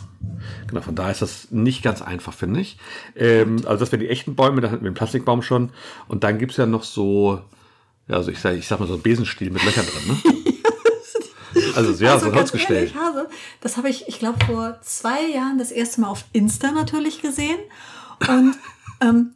Genau, 0.67 0.81
von 0.83 0.95
daher 0.95 1.13
ist 1.13 1.23
das 1.23 1.51
nicht 1.51 1.83
ganz 1.83 2.03
einfach, 2.03 2.35
finde 2.35 2.61
ich. 2.61 2.77
Ähm, 3.17 3.63
also 3.65 3.79
das 3.81 3.93
wären 3.93 4.01
die 4.01 4.09
echten 4.09 4.35
Bäume, 4.37 4.61
da 4.61 4.71
hatten 4.71 4.83
wir 4.85 4.91
den 4.91 4.95
Plastikbaum 4.95 5.41
schon. 5.43 5.71
Und 6.07 6.23
dann 6.23 6.39
gibt's 6.39 6.59
ja 6.59 6.67
noch 6.67 6.85
so, 6.85 7.41
ja, 8.07 8.17
also 8.17 8.31
ich 8.31 8.39
sag, 8.41 8.55
ich 8.57 8.69
sag 8.69 8.79
mal 8.79 8.87
so 8.87 8.95
ein 8.95 9.03
Besenstiel 9.03 9.51
mit 9.51 9.65
Löchern 9.65 9.87
drin, 9.87 10.09
ne? 10.09 11.73
also 11.77 12.05
ja, 12.05 12.19
so 12.19 12.27
ein 12.27 12.35
Holzgestell. 12.35 12.77
ehrlich, 12.77 12.95
Hase, 12.95 13.29
das 13.61 13.77
habe 13.79 13.89
ich, 13.89 14.07
ich 14.09 14.19
glaube, 14.19 14.39
vor 14.45 14.79
zwei 14.83 15.27
Jahren 15.33 15.59
das 15.59 15.71
erste 15.71 16.03
Mal 16.03 16.09
auf 16.09 16.25
Insta 16.33 16.71
natürlich 16.73 17.23
gesehen. 17.23 17.59
Und 18.29 18.55
ähm, 19.01 19.33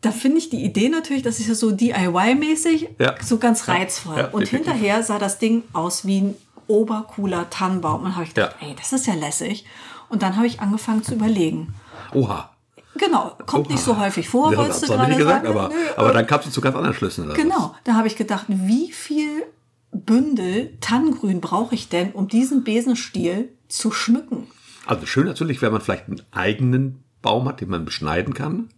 da 0.00 0.12
finde 0.12 0.38
ich 0.38 0.48
die 0.50 0.64
Idee 0.64 0.88
natürlich, 0.88 1.22
das 1.22 1.40
ist 1.40 1.48
ja 1.48 1.54
so 1.54 1.70
DIY-mäßig, 1.72 2.88
Ja. 2.98 3.14
so 3.22 3.38
ganz 3.38 3.68
reizvoll. 3.68 4.16
Ja, 4.18 4.24
und 4.28 4.42
definitiv. 4.42 4.72
hinterher 4.72 5.02
sah 5.02 5.18
das 5.18 5.38
Ding 5.38 5.64
aus 5.72 6.06
wie 6.06 6.20
ein 6.20 6.34
obercooler 6.68 7.50
Tannenbaum. 7.50 8.02
Und 8.02 8.14
habe 8.14 8.24
ich 8.24 8.34
gedacht, 8.34 8.56
Ja. 8.60 8.68
ey, 8.68 8.74
das 8.76 8.92
ist 8.92 9.06
ja 9.06 9.14
lässig. 9.14 9.64
Und 10.08 10.22
dann 10.22 10.36
habe 10.36 10.46
ich 10.46 10.60
angefangen 10.60 11.02
zu 11.02 11.14
überlegen. 11.14 11.74
Oha. 12.14 12.50
Genau, 12.96 13.32
kommt 13.46 13.70
nicht 13.70 13.82
so 13.82 13.96
häufig 13.98 14.28
vor, 14.28 14.52
Ja, 14.52 14.58
wolltest 14.58 14.82
du 14.82 14.86
gerade 14.88 15.14
gesagt, 15.14 15.44
sagen. 15.46 15.56
aber, 15.58 15.68
Nö, 15.68 15.74
aber 15.96 16.12
dann 16.12 16.26
kamst 16.26 16.46
du 16.48 16.50
zu 16.50 16.60
ganz 16.60 16.74
anderen 16.74 16.94
Schlüssen. 16.96 17.32
Genau, 17.34 17.74
da 17.84 17.94
habe 17.94 18.08
ich 18.08 18.16
gedacht, 18.16 18.46
wie 18.48 18.90
viel 18.92 19.44
Bündel 19.92 20.76
Tannengrün 20.80 21.40
brauche 21.40 21.74
ich 21.74 21.88
denn, 21.88 22.12
um 22.12 22.28
diesen 22.28 22.64
Besenstiel 22.64 23.50
zu 23.68 23.90
schmücken? 23.92 24.48
Also 24.86 25.06
schön 25.06 25.26
natürlich, 25.26 25.62
wenn 25.62 25.72
man 25.72 25.80
vielleicht 25.80 26.08
einen 26.08 26.22
eigenen 26.32 27.02
Baum 27.22 27.48
hat, 27.48 27.60
den 27.60 27.68
man 27.70 27.84
beschneiden 27.84 28.34
kann. 28.34 28.68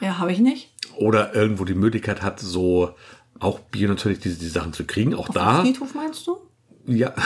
Ja, 0.00 0.18
habe 0.18 0.32
ich 0.32 0.38
nicht. 0.38 0.70
Oder 0.96 1.34
irgendwo 1.34 1.64
die 1.64 1.74
Möglichkeit 1.74 2.22
hat, 2.22 2.40
so 2.40 2.94
auch 3.38 3.58
Bier 3.60 3.88
natürlich 3.88 4.18
diese, 4.20 4.38
diese 4.38 4.50
Sachen 4.52 4.72
zu 4.72 4.84
kriegen. 4.84 5.14
Auch 5.14 5.28
Auf 5.28 5.34
da. 5.34 5.60
Friedhof 5.62 5.94
meinst 5.94 6.26
du? 6.26 6.36
Ja. 6.86 7.12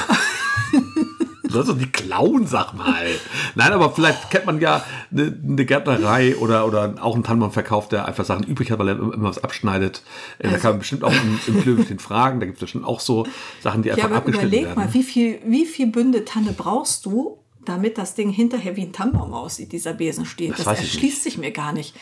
Du 1.44 1.50
sollst 1.60 1.70
doch 1.70 1.78
die 1.78 1.90
klauen, 1.92 2.46
sag 2.48 2.72
mal. 2.72 3.06
Nein, 3.54 3.72
aber 3.72 3.92
vielleicht 3.92 4.28
kennt 4.30 4.46
man 4.46 4.60
ja 4.60 4.84
eine, 5.12 5.38
eine 5.46 5.64
Gärtnerei 5.64 6.34
oder, 6.36 6.66
oder 6.66 6.94
auch 7.00 7.14
einen 7.14 7.22
Tannenbaum 7.22 7.52
verkauft, 7.52 7.92
der 7.92 8.06
einfach 8.08 8.24
Sachen 8.24 8.44
übrig 8.44 8.72
hat, 8.72 8.78
weil 8.80 8.88
er 8.88 8.96
immer 8.98 9.28
was 9.28 9.44
abschneidet. 9.44 10.02
Äh, 10.38 10.50
da 10.50 10.56
kann 10.58 10.72
man 10.72 10.78
bestimmt 10.80 11.04
auch 11.04 11.12
im, 11.12 11.38
im 11.46 11.60
Klöbchen 11.62 11.98
fragen. 12.00 12.40
Da 12.40 12.46
gibt 12.46 12.56
es 12.56 12.60
bestimmt 12.62 12.84
auch 12.86 12.98
so 12.98 13.26
Sachen, 13.60 13.82
die 13.82 13.90
Ja, 13.90 13.94
einfach 13.94 14.08
aber 14.08 14.16
abgeschnitten 14.16 14.48
überleg 14.48 14.64
werden. 14.66 14.78
mal, 14.86 14.94
wie 14.94 15.02
viel, 15.04 15.38
wie 15.46 15.66
viel 15.66 15.86
Bünde 15.88 16.24
Tanne 16.24 16.54
brauchst 16.56 17.06
du, 17.06 17.38
damit 17.64 17.98
das 17.98 18.14
Ding 18.16 18.30
hinterher 18.30 18.74
wie 18.76 18.82
ein 18.82 18.92
Tannenbaum 18.92 19.32
aussieht, 19.32 19.70
dieser 19.70 19.92
Besenstiel? 19.92 20.50
Das 20.56 20.64
Das, 20.64 20.80
erschließt 20.80 21.22
sich 21.22 21.38
mir 21.38 21.52
gar 21.52 21.72
nicht. 21.72 21.94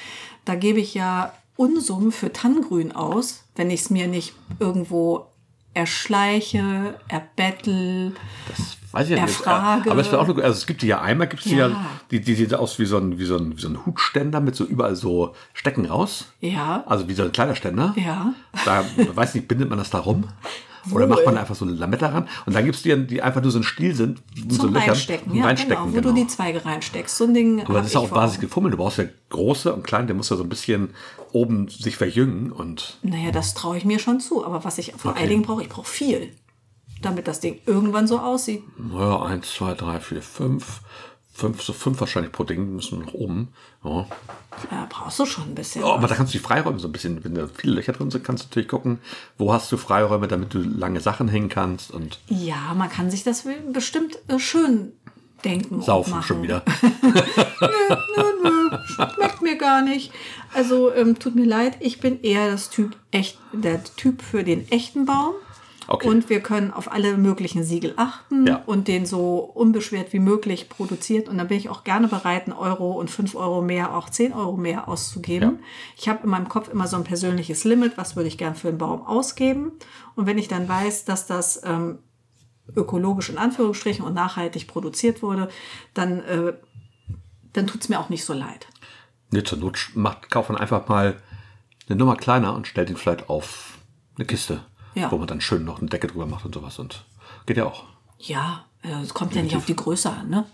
Da 0.44 0.54
gebe 0.54 0.80
ich 0.80 0.94
ja 0.94 1.32
Unsummen 1.56 2.12
für 2.12 2.32
Tannengrün 2.32 2.92
aus, 2.92 3.44
wenn 3.56 3.70
ich 3.70 3.82
es 3.82 3.90
mir 3.90 4.06
nicht 4.08 4.34
irgendwo 4.58 5.26
erschleiche, 5.74 6.94
erbettel. 7.08 8.14
Weiß 8.92 9.08
ich 9.08 9.16
ja 9.16 9.24
nicht. 9.24 9.46
Aber 9.46 10.00
es 10.00 10.12
auch 10.12 10.28
eine, 10.28 10.42
also 10.42 10.58
es 10.58 10.66
gibt 10.66 10.82
die 10.82 10.86
ja 10.88 11.00
einmal, 11.00 11.26
gibt 11.28 11.44
es 11.44 11.48
die 11.50 11.56
Ja. 11.56 11.68
ja, 11.68 11.86
die, 12.10 12.20
die 12.20 12.34
sieht 12.34 12.52
aus 12.54 12.78
wie 12.78 12.84
so, 12.84 12.98
ein, 12.98 13.18
wie, 13.18 13.24
so 13.24 13.36
ein, 13.36 13.56
wie 13.56 13.60
so 13.60 13.68
ein 13.68 13.86
Hutständer 13.86 14.40
mit 14.40 14.54
so 14.54 14.64
überall 14.64 14.96
so 14.96 15.34
Stecken 15.54 15.86
raus. 15.86 16.26
Ja, 16.40 16.84
Also 16.86 17.08
wie 17.08 17.14
so 17.14 17.22
ein 17.22 17.32
kleiner 17.32 17.54
Ständer. 17.54 17.94
ja. 17.96 18.34
Da, 18.64 18.84
weiß 19.14 19.34
nicht, 19.34 19.48
bindet 19.48 19.68
man 19.70 19.78
das 19.78 19.90
da 19.90 19.98
rum? 19.98 20.24
Oder 20.90 21.06
macht 21.06 21.24
man 21.24 21.38
einfach 21.38 21.54
so 21.54 21.64
eine 21.64 21.74
Lametta 21.74 22.08
ran? 22.08 22.28
Und 22.44 22.54
dann 22.54 22.64
gibt 22.64 22.76
es 22.76 22.82
die, 22.82 23.06
die 23.06 23.22
einfach 23.22 23.40
nur 23.40 23.50
so 23.52 23.58
ein 23.58 23.62
Stiel 23.62 23.94
sind. 23.94 24.20
so 24.48 24.62
Zum 24.62 24.72
Löchern. 24.74 24.88
Reinstecken, 24.90 25.34
ja, 25.34 25.44
Reinstecken, 25.44 25.92
genau, 25.92 25.96
wo 25.96 26.00
du 26.00 26.12
die 26.14 26.26
Zweige 26.26 26.64
reinsteckst. 26.64 27.16
So 27.16 27.24
ein 27.24 27.34
Ding. 27.34 27.60
Aber 27.64 27.74
das 27.78 27.86
ist 27.88 27.96
auch 27.96 28.08
Basis 28.10 28.40
gefummelt. 28.40 28.74
Du 28.74 28.78
brauchst 28.78 28.98
ja 28.98 29.04
große 29.30 29.72
und 29.72 29.84
klein, 29.84 30.06
der 30.08 30.16
muss 30.16 30.30
ja 30.30 30.36
so 30.36 30.42
ein 30.42 30.48
bisschen 30.48 30.90
oben 31.32 31.68
sich 31.68 31.96
verjüngen. 31.96 32.50
Und 32.52 32.98
Naja, 33.02 33.30
das 33.30 33.54
traue 33.54 33.76
ich 33.76 33.84
mir 33.84 33.98
schon 33.98 34.18
zu. 34.20 34.44
Aber 34.44 34.64
was 34.64 34.78
ich 34.78 34.92
vor 34.96 35.12
Okay. 35.12 35.20
allen 35.20 35.28
Dingen 35.30 35.42
brauche, 35.42 35.62
ich 35.62 35.68
brauche 35.68 35.86
viel. 35.88 36.32
Damit 37.00 37.26
das 37.28 37.40
Ding 37.40 37.58
irgendwann 37.66 38.06
so 38.06 38.18
aussieht. 38.18 38.62
naja, 38.78 39.22
eins, 39.22 39.52
zwei, 39.54 39.74
drei, 39.74 39.98
vier, 40.00 40.22
fünf. 40.22 40.80
Fünf, 41.34 41.62
so 41.62 41.72
fünf 41.72 41.98
wahrscheinlich 41.98 42.30
pro 42.30 42.44
Ding 42.44 42.76
müssen 42.76 42.98
wir 43.00 43.06
nach 43.06 43.14
oben. 43.14 43.48
Ja. 43.84 44.06
Da 44.70 44.86
brauchst 44.88 45.18
du 45.18 45.24
schon 45.24 45.44
ein 45.44 45.54
bisschen. 45.54 45.82
Oh, 45.82 45.92
aber 45.92 46.06
da 46.06 46.14
kannst 46.14 46.34
du 46.34 46.38
die 46.38 46.44
Freiräume 46.44 46.78
so 46.78 46.88
ein 46.88 46.92
bisschen, 46.92 47.24
wenn 47.24 47.34
da 47.34 47.46
viele 47.52 47.74
Löcher 47.76 47.94
drin 47.94 48.10
sind, 48.10 48.22
kannst 48.22 48.44
du 48.44 48.48
natürlich 48.48 48.68
gucken, 48.68 48.98
wo 49.38 49.50
hast 49.52 49.72
du 49.72 49.78
Freiräume, 49.78 50.28
damit 50.28 50.52
du 50.52 50.58
lange 50.58 51.00
Sachen 51.00 51.28
hängen 51.28 51.48
kannst 51.48 51.90
und 51.90 52.18
Ja, 52.28 52.74
man 52.76 52.90
kann 52.90 53.10
sich 53.10 53.24
das 53.24 53.44
bestimmt 53.72 54.18
äh, 54.28 54.38
schön 54.38 54.92
denken. 55.42 55.80
saufen 55.80 56.22
schon 56.22 56.42
wieder. 56.42 56.62
Schmeckt 58.86 59.42
mir 59.42 59.56
gar 59.56 59.82
nicht. 59.82 60.12
Also 60.54 60.92
ähm, 60.94 61.18
tut 61.18 61.34
mir 61.34 61.46
leid, 61.46 61.76
ich 61.80 62.00
bin 62.00 62.20
eher 62.22 62.50
das 62.50 62.70
Typ 62.70 62.96
echt, 63.10 63.38
der 63.52 63.82
Typ 63.96 64.22
für 64.22 64.44
den 64.44 64.70
echten 64.70 65.06
Baum. 65.06 65.34
Okay. 65.88 66.08
Und 66.08 66.28
wir 66.30 66.40
können 66.40 66.70
auf 66.70 66.90
alle 66.92 67.16
möglichen 67.16 67.64
Siegel 67.64 67.94
achten 67.96 68.46
Ja. 68.46 68.62
und 68.66 68.88
den 68.88 69.04
so 69.06 69.38
unbeschwert 69.38 70.12
wie 70.12 70.18
möglich 70.20 70.68
produziert. 70.68 71.28
Und 71.28 71.38
dann 71.38 71.48
bin 71.48 71.58
ich 71.58 71.68
auch 71.68 71.84
gerne 71.84 72.08
bereit, 72.08 72.44
einen 72.44 72.56
Euro 72.56 72.92
und 72.92 73.10
fünf 73.10 73.34
Euro 73.34 73.62
mehr, 73.62 73.96
auch 73.96 74.08
zehn 74.08 74.32
Euro 74.32 74.56
mehr 74.56 74.88
auszugeben. 74.88 75.58
Ja. 75.60 75.64
Ich 75.96 76.08
habe 76.08 76.24
in 76.24 76.30
meinem 76.30 76.48
Kopf 76.48 76.68
immer 76.68 76.86
so 76.86 76.96
ein 76.96 77.04
persönliches 77.04 77.64
Limit, 77.64 77.96
was 77.96 78.16
würde 78.16 78.28
ich 78.28 78.38
gern 78.38 78.54
für 78.54 78.68
einen 78.68 78.78
Baum 78.78 79.02
ausgeben. 79.06 79.72
Und 80.14 80.26
wenn 80.26 80.38
ich 80.38 80.48
dann 80.48 80.68
weiß, 80.68 81.04
dass 81.04 81.26
das 81.26 81.62
ähm, 81.64 81.98
ökologisch 82.76 83.28
in 83.28 83.38
Anführungsstrichen 83.38 84.04
und 84.04 84.14
nachhaltig 84.14 84.66
produziert 84.68 85.22
wurde, 85.22 85.48
dann, 85.94 86.20
äh, 86.20 86.52
dann 87.52 87.66
tut 87.66 87.82
es 87.82 87.88
mir 87.88 87.98
auch 87.98 88.08
nicht 88.08 88.24
so 88.24 88.32
leid. 88.32 88.66
Nee, 89.30 89.42
zur 89.42 89.58
Not 89.58 89.90
macht, 89.94 90.30
kauft 90.30 90.50
man 90.50 90.58
einfach 90.58 90.88
mal 90.88 91.16
eine 91.88 91.96
Nummer 91.98 92.16
kleiner 92.16 92.54
und 92.54 92.66
stellt 92.66 92.90
ihn 92.90 92.96
vielleicht 92.96 93.28
auf 93.28 93.78
eine 94.16 94.26
Kiste, 94.26 94.64
Ja. 94.94 95.10
wo 95.10 95.18
man 95.18 95.26
dann 95.26 95.40
schön 95.40 95.64
noch 95.64 95.80
eine 95.80 95.88
Decke 95.88 96.06
drüber 96.06 96.26
macht 96.26 96.44
und 96.44 96.54
sowas. 96.54 96.78
Und 96.78 97.04
geht 97.46 97.56
ja 97.56 97.64
auch. 97.64 97.84
Ja, 98.18 98.64
äh, 98.82 99.02
es 99.02 99.14
kommt 99.14 99.34
ja 99.34 99.42
nicht 99.42 99.56
auf 99.56 99.64
die 99.64 99.76
Größe 99.76 100.10
an, 100.10 100.28
ne? 100.28 100.44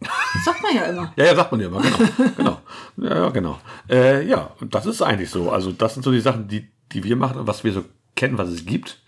Sagt 0.44 0.62
man 0.62 0.74
ja 0.74 0.82
immer. 0.84 1.12
Ja, 1.16 1.24
ja, 1.24 1.34
sagt 1.34 1.52
man 1.52 1.60
ja 1.60 1.68
immer, 1.68 1.80
genau. 1.80 2.32
genau. 2.36 2.60
Ja, 2.96 3.28
genau. 3.30 3.58
Äh, 3.88 4.26
ja, 4.26 4.50
und 4.60 4.74
das 4.74 4.86
ist 4.86 5.00
eigentlich 5.02 5.30
so. 5.30 5.50
Also, 5.50 5.72
das 5.72 5.94
sind 5.94 6.02
so 6.02 6.12
die 6.12 6.20
Sachen, 6.20 6.48
die, 6.48 6.68
die 6.92 7.04
wir 7.04 7.16
machen 7.16 7.38
und 7.38 7.46
was 7.46 7.64
wir 7.64 7.72
so 7.72 7.84
kennen, 8.14 8.36
was 8.36 8.48
es 8.48 8.66
gibt. 8.66 9.00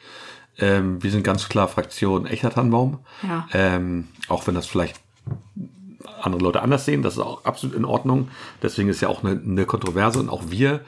Ähm, 0.59 1.03
wir 1.03 1.11
sind 1.11 1.23
ganz 1.23 1.49
klar 1.49 1.69
Fraktion 1.69 2.27
echter 2.27 2.51
Tannenbaum. 2.51 3.01
Ja. 3.23 3.47
Ähm, 3.53 4.09
auch 4.29 4.47
wenn 4.47 4.55
das 4.55 4.67
vielleicht 4.67 5.01
andere 6.21 6.43
Leute 6.43 6.63
anders 6.63 6.85
sehen, 6.85 7.03
das 7.03 7.15
ist 7.15 7.21
auch 7.21 7.45
absolut 7.45 7.77
in 7.77 7.85
Ordnung. 7.85 8.29
Deswegen 8.63 8.89
ist 8.89 9.01
ja 9.01 9.09
auch 9.09 9.23
eine, 9.23 9.41
eine 9.41 9.67
Kontroverse 9.67 10.19
und 10.19 10.31
auch 10.31 10.45
wir 10.49 10.81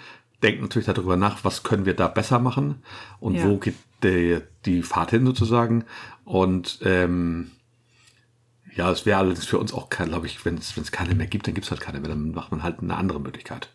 denken 0.42 0.62
natürlich 0.62 0.86
darüber 0.86 1.16
nach, 1.16 1.44
was 1.44 1.62
können 1.62 1.84
wir 1.84 1.94
da 1.94 2.08
besser 2.08 2.38
machen 2.38 2.82
und 3.20 3.34
Ja. 3.34 3.44
wo 3.48 3.58
geht 3.58 3.74
die, 4.02 4.38
die 4.64 4.82
Fahrt 4.82 5.10
hin 5.10 5.26
sozusagen. 5.26 5.84
Und 6.24 6.78
ähm, 6.84 7.50
ja, 8.74 8.90
es 8.92 9.06
wäre 9.06 9.18
allerdings 9.18 9.46
für 9.46 9.58
uns 9.58 9.72
auch, 9.72 9.88
glaube 9.88 10.26
ich, 10.26 10.44
wenn 10.44 10.56
es 10.56 10.76
wenn 10.76 10.84
es 10.84 10.92
keine 10.92 11.14
mehr 11.14 11.26
gibt, 11.26 11.46
dann 11.46 11.54
gibt 11.54 11.64
es 11.64 11.70
halt 11.70 11.80
keine 11.80 11.98
mehr. 12.00 12.10
Dann 12.10 12.30
macht 12.32 12.52
man 12.52 12.62
halt 12.62 12.78
eine 12.80 12.96
andere 12.96 13.20
Möglichkeit. 13.20 13.70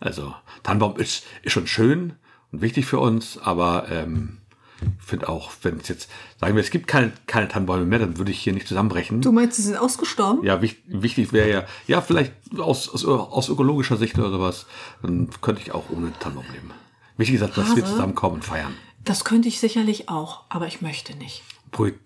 Also 0.00 0.34
Tannenbaum 0.62 0.96
ist, 0.96 1.26
ist 1.42 1.52
schon 1.52 1.66
schön 1.66 2.14
und 2.52 2.62
wichtig 2.62 2.86
für 2.86 2.98
uns, 3.00 3.36
aber 3.36 3.88
ähm, 3.90 4.38
ich 4.80 5.04
finde 5.04 5.28
auch, 5.28 5.50
wenn 5.62 5.78
es 5.78 5.88
jetzt, 5.88 6.08
sagen 6.40 6.54
wir, 6.54 6.62
es 6.62 6.70
gibt 6.70 6.86
keine, 6.86 7.12
keine 7.26 7.48
Tannenbäume 7.48 7.84
mehr, 7.84 7.98
dann 7.98 8.18
würde 8.18 8.30
ich 8.30 8.38
hier 8.38 8.52
nicht 8.52 8.68
zusammenbrechen. 8.68 9.20
Du 9.20 9.32
meinst, 9.32 9.56
sie 9.56 9.62
sind 9.62 9.76
ausgestorben? 9.76 10.44
Ja, 10.44 10.62
wichtig, 10.62 10.82
wichtig 10.86 11.32
wäre 11.32 11.50
ja, 11.50 11.64
ja, 11.86 12.00
vielleicht 12.00 12.32
aus, 12.58 12.88
aus, 12.88 13.04
aus 13.04 13.48
ökologischer 13.48 13.96
Sicht 13.96 14.18
oder 14.18 14.30
sowas, 14.30 14.66
dann 15.02 15.30
könnte 15.40 15.62
ich 15.62 15.72
auch 15.72 15.90
ohne 15.90 16.12
Tannenbaum 16.18 16.46
leben. 16.52 16.70
Wichtig 17.16 17.40
ist, 17.40 17.56
dass 17.56 17.56
wir 17.56 17.82
Hase? 17.82 17.92
zusammenkommen 17.92 18.36
und 18.36 18.44
feiern. 18.44 18.74
Das 19.04 19.24
könnte 19.24 19.48
ich 19.48 19.58
sicherlich 19.58 20.08
auch, 20.08 20.42
aber 20.48 20.66
ich 20.66 20.82
möchte 20.82 21.16
nicht. 21.16 21.42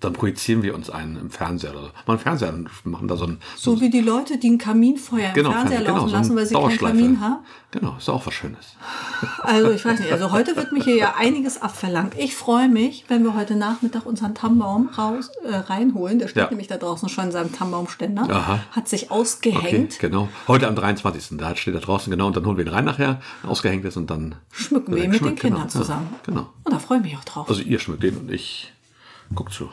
Dann 0.00 0.12
projizieren 0.12 0.62
wir 0.62 0.75
uns 0.75 0.90
einen 0.90 1.16
im 1.16 1.31
Fernseher 1.31 1.71
oder 1.73 1.83
so. 1.83 1.88
Mal 2.07 2.14
einen 2.14 2.19
Fernseher 2.19 2.54
machen 2.85 3.09
da 3.09 3.16
so 3.16 3.26
ein, 3.26 3.38
So 3.57 3.81
wie 3.81 3.90
die 3.90 4.00
Leute, 4.00 4.38
die 4.38 4.50
ein 4.50 4.59
Kaminfeuer 4.59 5.28
im 5.28 5.35
Fernseher 5.35 5.52
Fernseher, 5.52 5.81
laufen 5.83 6.09
so 6.09 6.14
lassen, 6.16 6.37
weil 6.37 6.47
sie 6.47 6.54
keinen. 6.54 6.78
Kamin 6.78 7.21
haben. 7.21 7.38
Genau, 7.71 7.95
ist 7.97 8.09
auch 8.11 8.26
was 8.26 8.35
Schönes. 8.35 8.76
Also 9.42 9.71
ich 9.71 9.85
weiß 9.85 10.00
nicht, 10.00 10.12
also 10.12 10.31
heute 10.31 10.57
wird 10.57 10.73
mich 10.73 10.85
hier 10.85 10.97
ja 10.97 11.14
einiges 11.19 11.61
abverlangt. 11.62 12.14
Ich 12.19 12.35
freue 12.37 12.69
mich, 12.69 13.04
wenn 13.09 13.23
wir 13.25 13.35
heute 13.35 13.57
Nachmittag 13.57 14.04
unseren 14.04 14.35
Tannenbaum 14.35 14.88
raus, 14.99 15.31
äh, 15.45 15.54
reinholen. 15.54 16.19
Der 16.19 16.28
steht 16.28 16.42
Ja. 16.42 16.49
nämlich 16.50 16.66
da 16.69 16.76
draußen 16.76 17.09
schon 17.09 17.26
in 17.26 17.33
seinem 17.33 17.52
Tannenbaumständer. 17.52 18.23
Aha. 18.28 18.61
Hat 18.73 18.88
sich 18.88 19.04
Okay, 19.11 19.14
ausgehängt. 19.21 19.99
genau. 20.00 20.28
Heute 20.49 20.69
am 20.69 20.75
23. 20.76 21.38
Da 21.38 21.57
steht 21.57 21.75
er 21.75 21.81
draußen, 21.81 22.11
genau, 22.11 22.26
und 22.26 22.37
dann 22.37 22.45
holen 22.45 22.57
wir 22.59 22.64
ihn 22.66 22.73
rein 22.73 22.85
nachher, 22.85 23.21
ausgehängt 23.47 23.85
ist 23.85 23.97
und 23.97 24.11
dann 24.11 24.35
Schmücken 24.50 24.95
wir 24.95 25.04
ihn 25.04 25.11
direkt 25.11 25.12
mit 25.12 25.21
den 25.23 25.26
schmückt, 25.28 25.40
Kindern 25.40 25.61
genau, 25.62 25.71
zusammen. 25.71 26.09
Ja, 26.12 26.19
genau. 26.26 26.47
Und 26.64 26.73
da 26.75 26.78
freue 26.78 26.99
ich 26.99 27.04
mich 27.04 27.16
auch 27.16 27.25
drauf. 27.25 27.49
Also 27.49 27.62
ihr 27.62 27.78
schmückt 27.78 28.02
den 28.02 28.16
und 28.19 28.31
ich 28.31 28.72
guck 29.35 29.53
zu. 29.53 29.69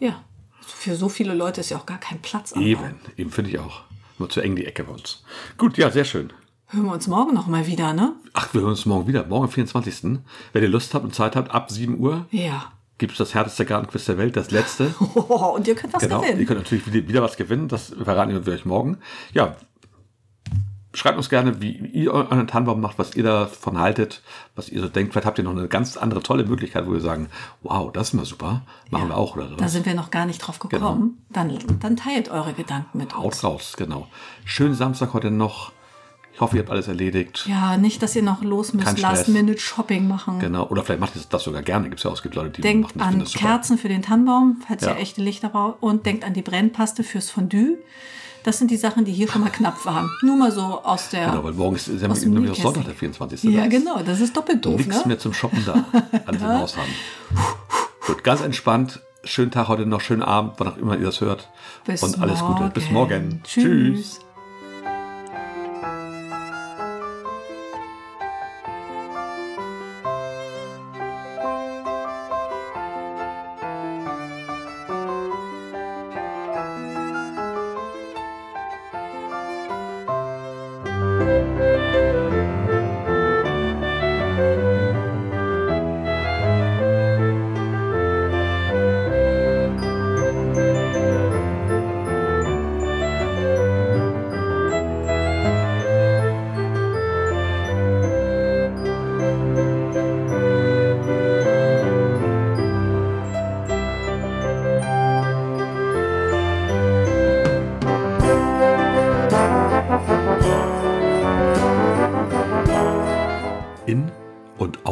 ja. 0.00 0.22
Für 0.66 0.96
so 0.96 1.10
viele 1.10 1.34
Leute 1.34 1.60
ist 1.60 1.70
ja 1.70 1.76
auch 1.76 1.84
gar 1.84 1.98
kein 1.98 2.20
Platz 2.22 2.54
am. 2.54 2.62
Eben, 2.62 2.94
eben 3.18 3.30
finde 3.30 3.50
ich 3.50 3.58
auch. 3.58 3.82
Nur 4.18 4.30
zu 4.30 4.40
eng 4.40 4.56
die 4.56 4.64
Ecke 4.64 4.84
bei 4.84 4.92
uns. 4.92 5.22
Gut, 5.58 5.76
ja, 5.76 5.90
sehr 5.90 6.04
schön. 6.06 6.32
Hören 6.68 6.86
wir 6.86 6.92
uns 6.92 7.06
morgen 7.06 7.34
noch 7.34 7.46
mal 7.48 7.66
wieder, 7.66 7.92
ne? 7.92 8.14
Ach, 8.32 8.52
wir 8.54 8.62
hören 8.62 8.70
uns 8.70 8.86
morgen 8.86 9.06
wieder. 9.06 9.26
Morgen 9.26 9.44
am 9.44 9.50
24. 9.50 10.20
Wenn 10.54 10.62
ihr 10.62 10.68
Lust 10.70 10.94
habt 10.94 11.04
und 11.04 11.14
Zeit 11.14 11.36
habt, 11.36 11.50
ab 11.50 11.70
7 11.70 11.98
Uhr 11.98 12.24
Ja. 12.30 12.72
gibt 12.96 13.12
es 13.12 13.18
das 13.18 13.34
härteste 13.34 13.66
Gartenquiz 13.66 14.06
der 14.06 14.16
Welt, 14.16 14.36
das 14.36 14.50
letzte. 14.52 14.94
Oh, 15.14 15.52
und 15.56 15.68
ihr 15.68 15.74
könnt 15.74 15.92
was 15.92 16.02
Genau, 16.02 16.22
ihr 16.22 16.28
gewinnen. 16.30 16.46
könnt 16.46 16.60
natürlich 16.60 16.90
wieder, 16.90 17.06
wieder 17.08 17.22
was 17.22 17.36
gewinnen, 17.36 17.68
das 17.68 17.88
verraten 18.02 18.46
wir 18.46 18.52
euch 18.54 18.64
morgen. 18.64 18.98
Ja, 19.34 19.56
schreibt 20.94 21.16
uns 21.18 21.28
gerne, 21.28 21.60
wie 21.60 21.72
ihr 21.72 22.12
euren 22.12 22.46
Tannenbaum 22.46 22.80
macht, 22.80 22.98
was 22.98 23.14
ihr 23.16 23.22
davon 23.24 23.78
haltet, 23.78 24.22
was 24.56 24.68
ihr 24.68 24.80
so 24.80 24.88
denkt. 24.88 25.12
Vielleicht 25.12 25.26
habt 25.26 25.38
ihr 25.38 25.44
noch 25.44 25.50
eine 25.56 25.68
ganz 25.68 25.96
andere 25.96 26.22
tolle 26.22 26.44
Möglichkeit, 26.44 26.86
wo 26.86 26.92
wir 26.92 27.00
sagen, 27.00 27.28
wow, 27.62 27.92
das 27.92 28.08
ist 28.08 28.14
mal 28.14 28.24
super, 28.24 28.62
machen 28.90 29.08
wir 29.08 29.16
auch 29.16 29.36
oder 29.36 29.44
Da 29.44 29.50
sowas. 29.58 29.72
sind 29.72 29.86
wir 29.86 29.94
noch 29.94 30.10
gar 30.10 30.24
nicht 30.26 30.38
drauf 30.38 30.58
gekommen. 30.58 31.18
Dann, 31.30 31.58
dann 31.80 31.96
teilt 31.96 32.30
eure 32.30 32.52
Gedanken 32.52 32.98
mit 32.98 33.14
uns. 33.14 33.22
Haut 33.42 33.44
raus, 33.44 33.74
genau. 33.76 34.06
Schönen 34.44 34.74
Samstag 34.74 35.12
heute 35.14 35.30
noch. 35.30 35.72
Ich 36.32 36.40
hoffe, 36.40 36.56
ihr 36.56 36.62
habt 36.62 36.70
alles 36.70 36.88
erledigt. 36.88 37.46
Ja, 37.48 37.76
nicht, 37.76 38.02
dass 38.02 38.16
ihr 38.16 38.22
noch 38.22 38.42
los 38.42 38.72
müsst. 38.72 38.98
Last-Minute-Shopping 38.98 40.08
machen. 40.08 40.40
Genau. 40.40 40.66
Oder 40.66 40.82
vielleicht 40.82 40.98
macht 41.00 41.14
ihr 41.14 41.22
das 41.30 41.44
sogar 41.44 41.62
gerne. 41.62 41.84
Gibt 41.88 42.00
es 42.00 42.02
ja 42.04 42.10
auch 42.10 42.14
es 42.14 42.22
gibt 42.22 42.34
Leute, 42.34 42.50
die 42.50 42.60
Denkt 42.62 42.96
machen 42.96 43.20
das. 43.20 43.30
finden 43.32 43.46
an. 43.46 43.52
Kerzen 43.52 43.78
für 43.78 43.86
den 43.88 44.02
Tannenbaum, 44.02 44.60
falls 44.66 44.82
Ja. 44.84 44.90
ihr 44.94 44.98
echte 44.98 45.22
Lichter 45.22 45.48
braucht. 45.50 45.80
Und 45.80 46.06
denkt 46.06 46.24
an 46.24 46.34
die 46.34 46.42
Brennpaste 46.42 47.04
fürs 47.04 47.30
Fondue. 47.30 47.78
Das 48.44 48.58
sind 48.58 48.70
die 48.70 48.76
Sachen, 48.76 49.04
die 49.06 49.12
hier 49.12 49.26
schon 49.26 49.40
mal 49.40 49.50
knapp 49.50 49.84
waren. 49.86 50.10
Nur 50.22 50.36
mal 50.36 50.52
so 50.52 50.60
aus 50.84 51.08
der. 51.08 51.30
Genau, 51.30 51.42
weil 51.44 51.54
morgen 51.54 51.76
ist, 51.76 51.88
ist 51.88 52.02
ja 52.02 52.08
Aus 52.08 52.20
dem 52.20 52.34
nämlich 52.34 52.50
auch 52.52 52.56
Nähkästchen. 52.56 52.74
Sonntag, 52.74 52.84
der 52.84 52.94
24. 52.94 53.42
ja, 53.44 53.60
Da 53.60 53.64
ist 53.66 53.70
genau. 53.70 54.02
Das 54.02 54.20
ist 54.20 54.36
doppelt 54.36 54.64
doof, 54.64 54.76
Nichts 54.76 54.98
ne? 54.98 55.08
mehr 55.08 55.18
zum 55.18 55.32
Shoppen 55.32 55.64
da. 55.64 55.84
Alles 56.26 56.42
im 56.42 56.48
Haus 56.48 56.76
haben. 56.76 56.90
Gut, 58.06 58.22
ganz 58.22 58.42
entspannt. 58.42 59.00
Schönen 59.24 59.50
Tag 59.50 59.68
heute 59.68 59.86
noch, 59.86 60.02
schönen 60.02 60.22
Abend, 60.22 60.52
wann 60.58 60.68
auch 60.68 60.76
immer 60.76 60.98
ihr 60.98 61.06
das 61.06 61.22
hört. 61.22 61.48
Bis 61.86 62.02
Und 62.02 62.20
alles 62.20 62.40
Gute. 62.40 62.70
Bis 62.74 62.90
morgen. 62.90 63.40
Tschüss. 63.44 63.64
Tschüss. 63.64 64.20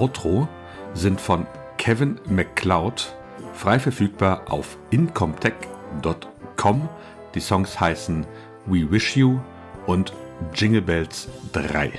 Outro 0.02 0.48
sind 0.94 1.20
von 1.20 1.46
Kevin 1.78 2.18
McCloud, 2.28 3.14
frei 3.52 3.78
verfügbar 3.78 4.42
auf 4.50 4.76
incomtech.com. 4.90 6.88
Die 7.36 7.40
Songs 7.40 7.78
heißen 7.78 8.26
We 8.66 8.90
Wish 8.90 9.16
You 9.16 9.38
und 9.86 10.12
Jingle 10.54 10.82
Bells 10.82 11.28
3. 11.52 11.92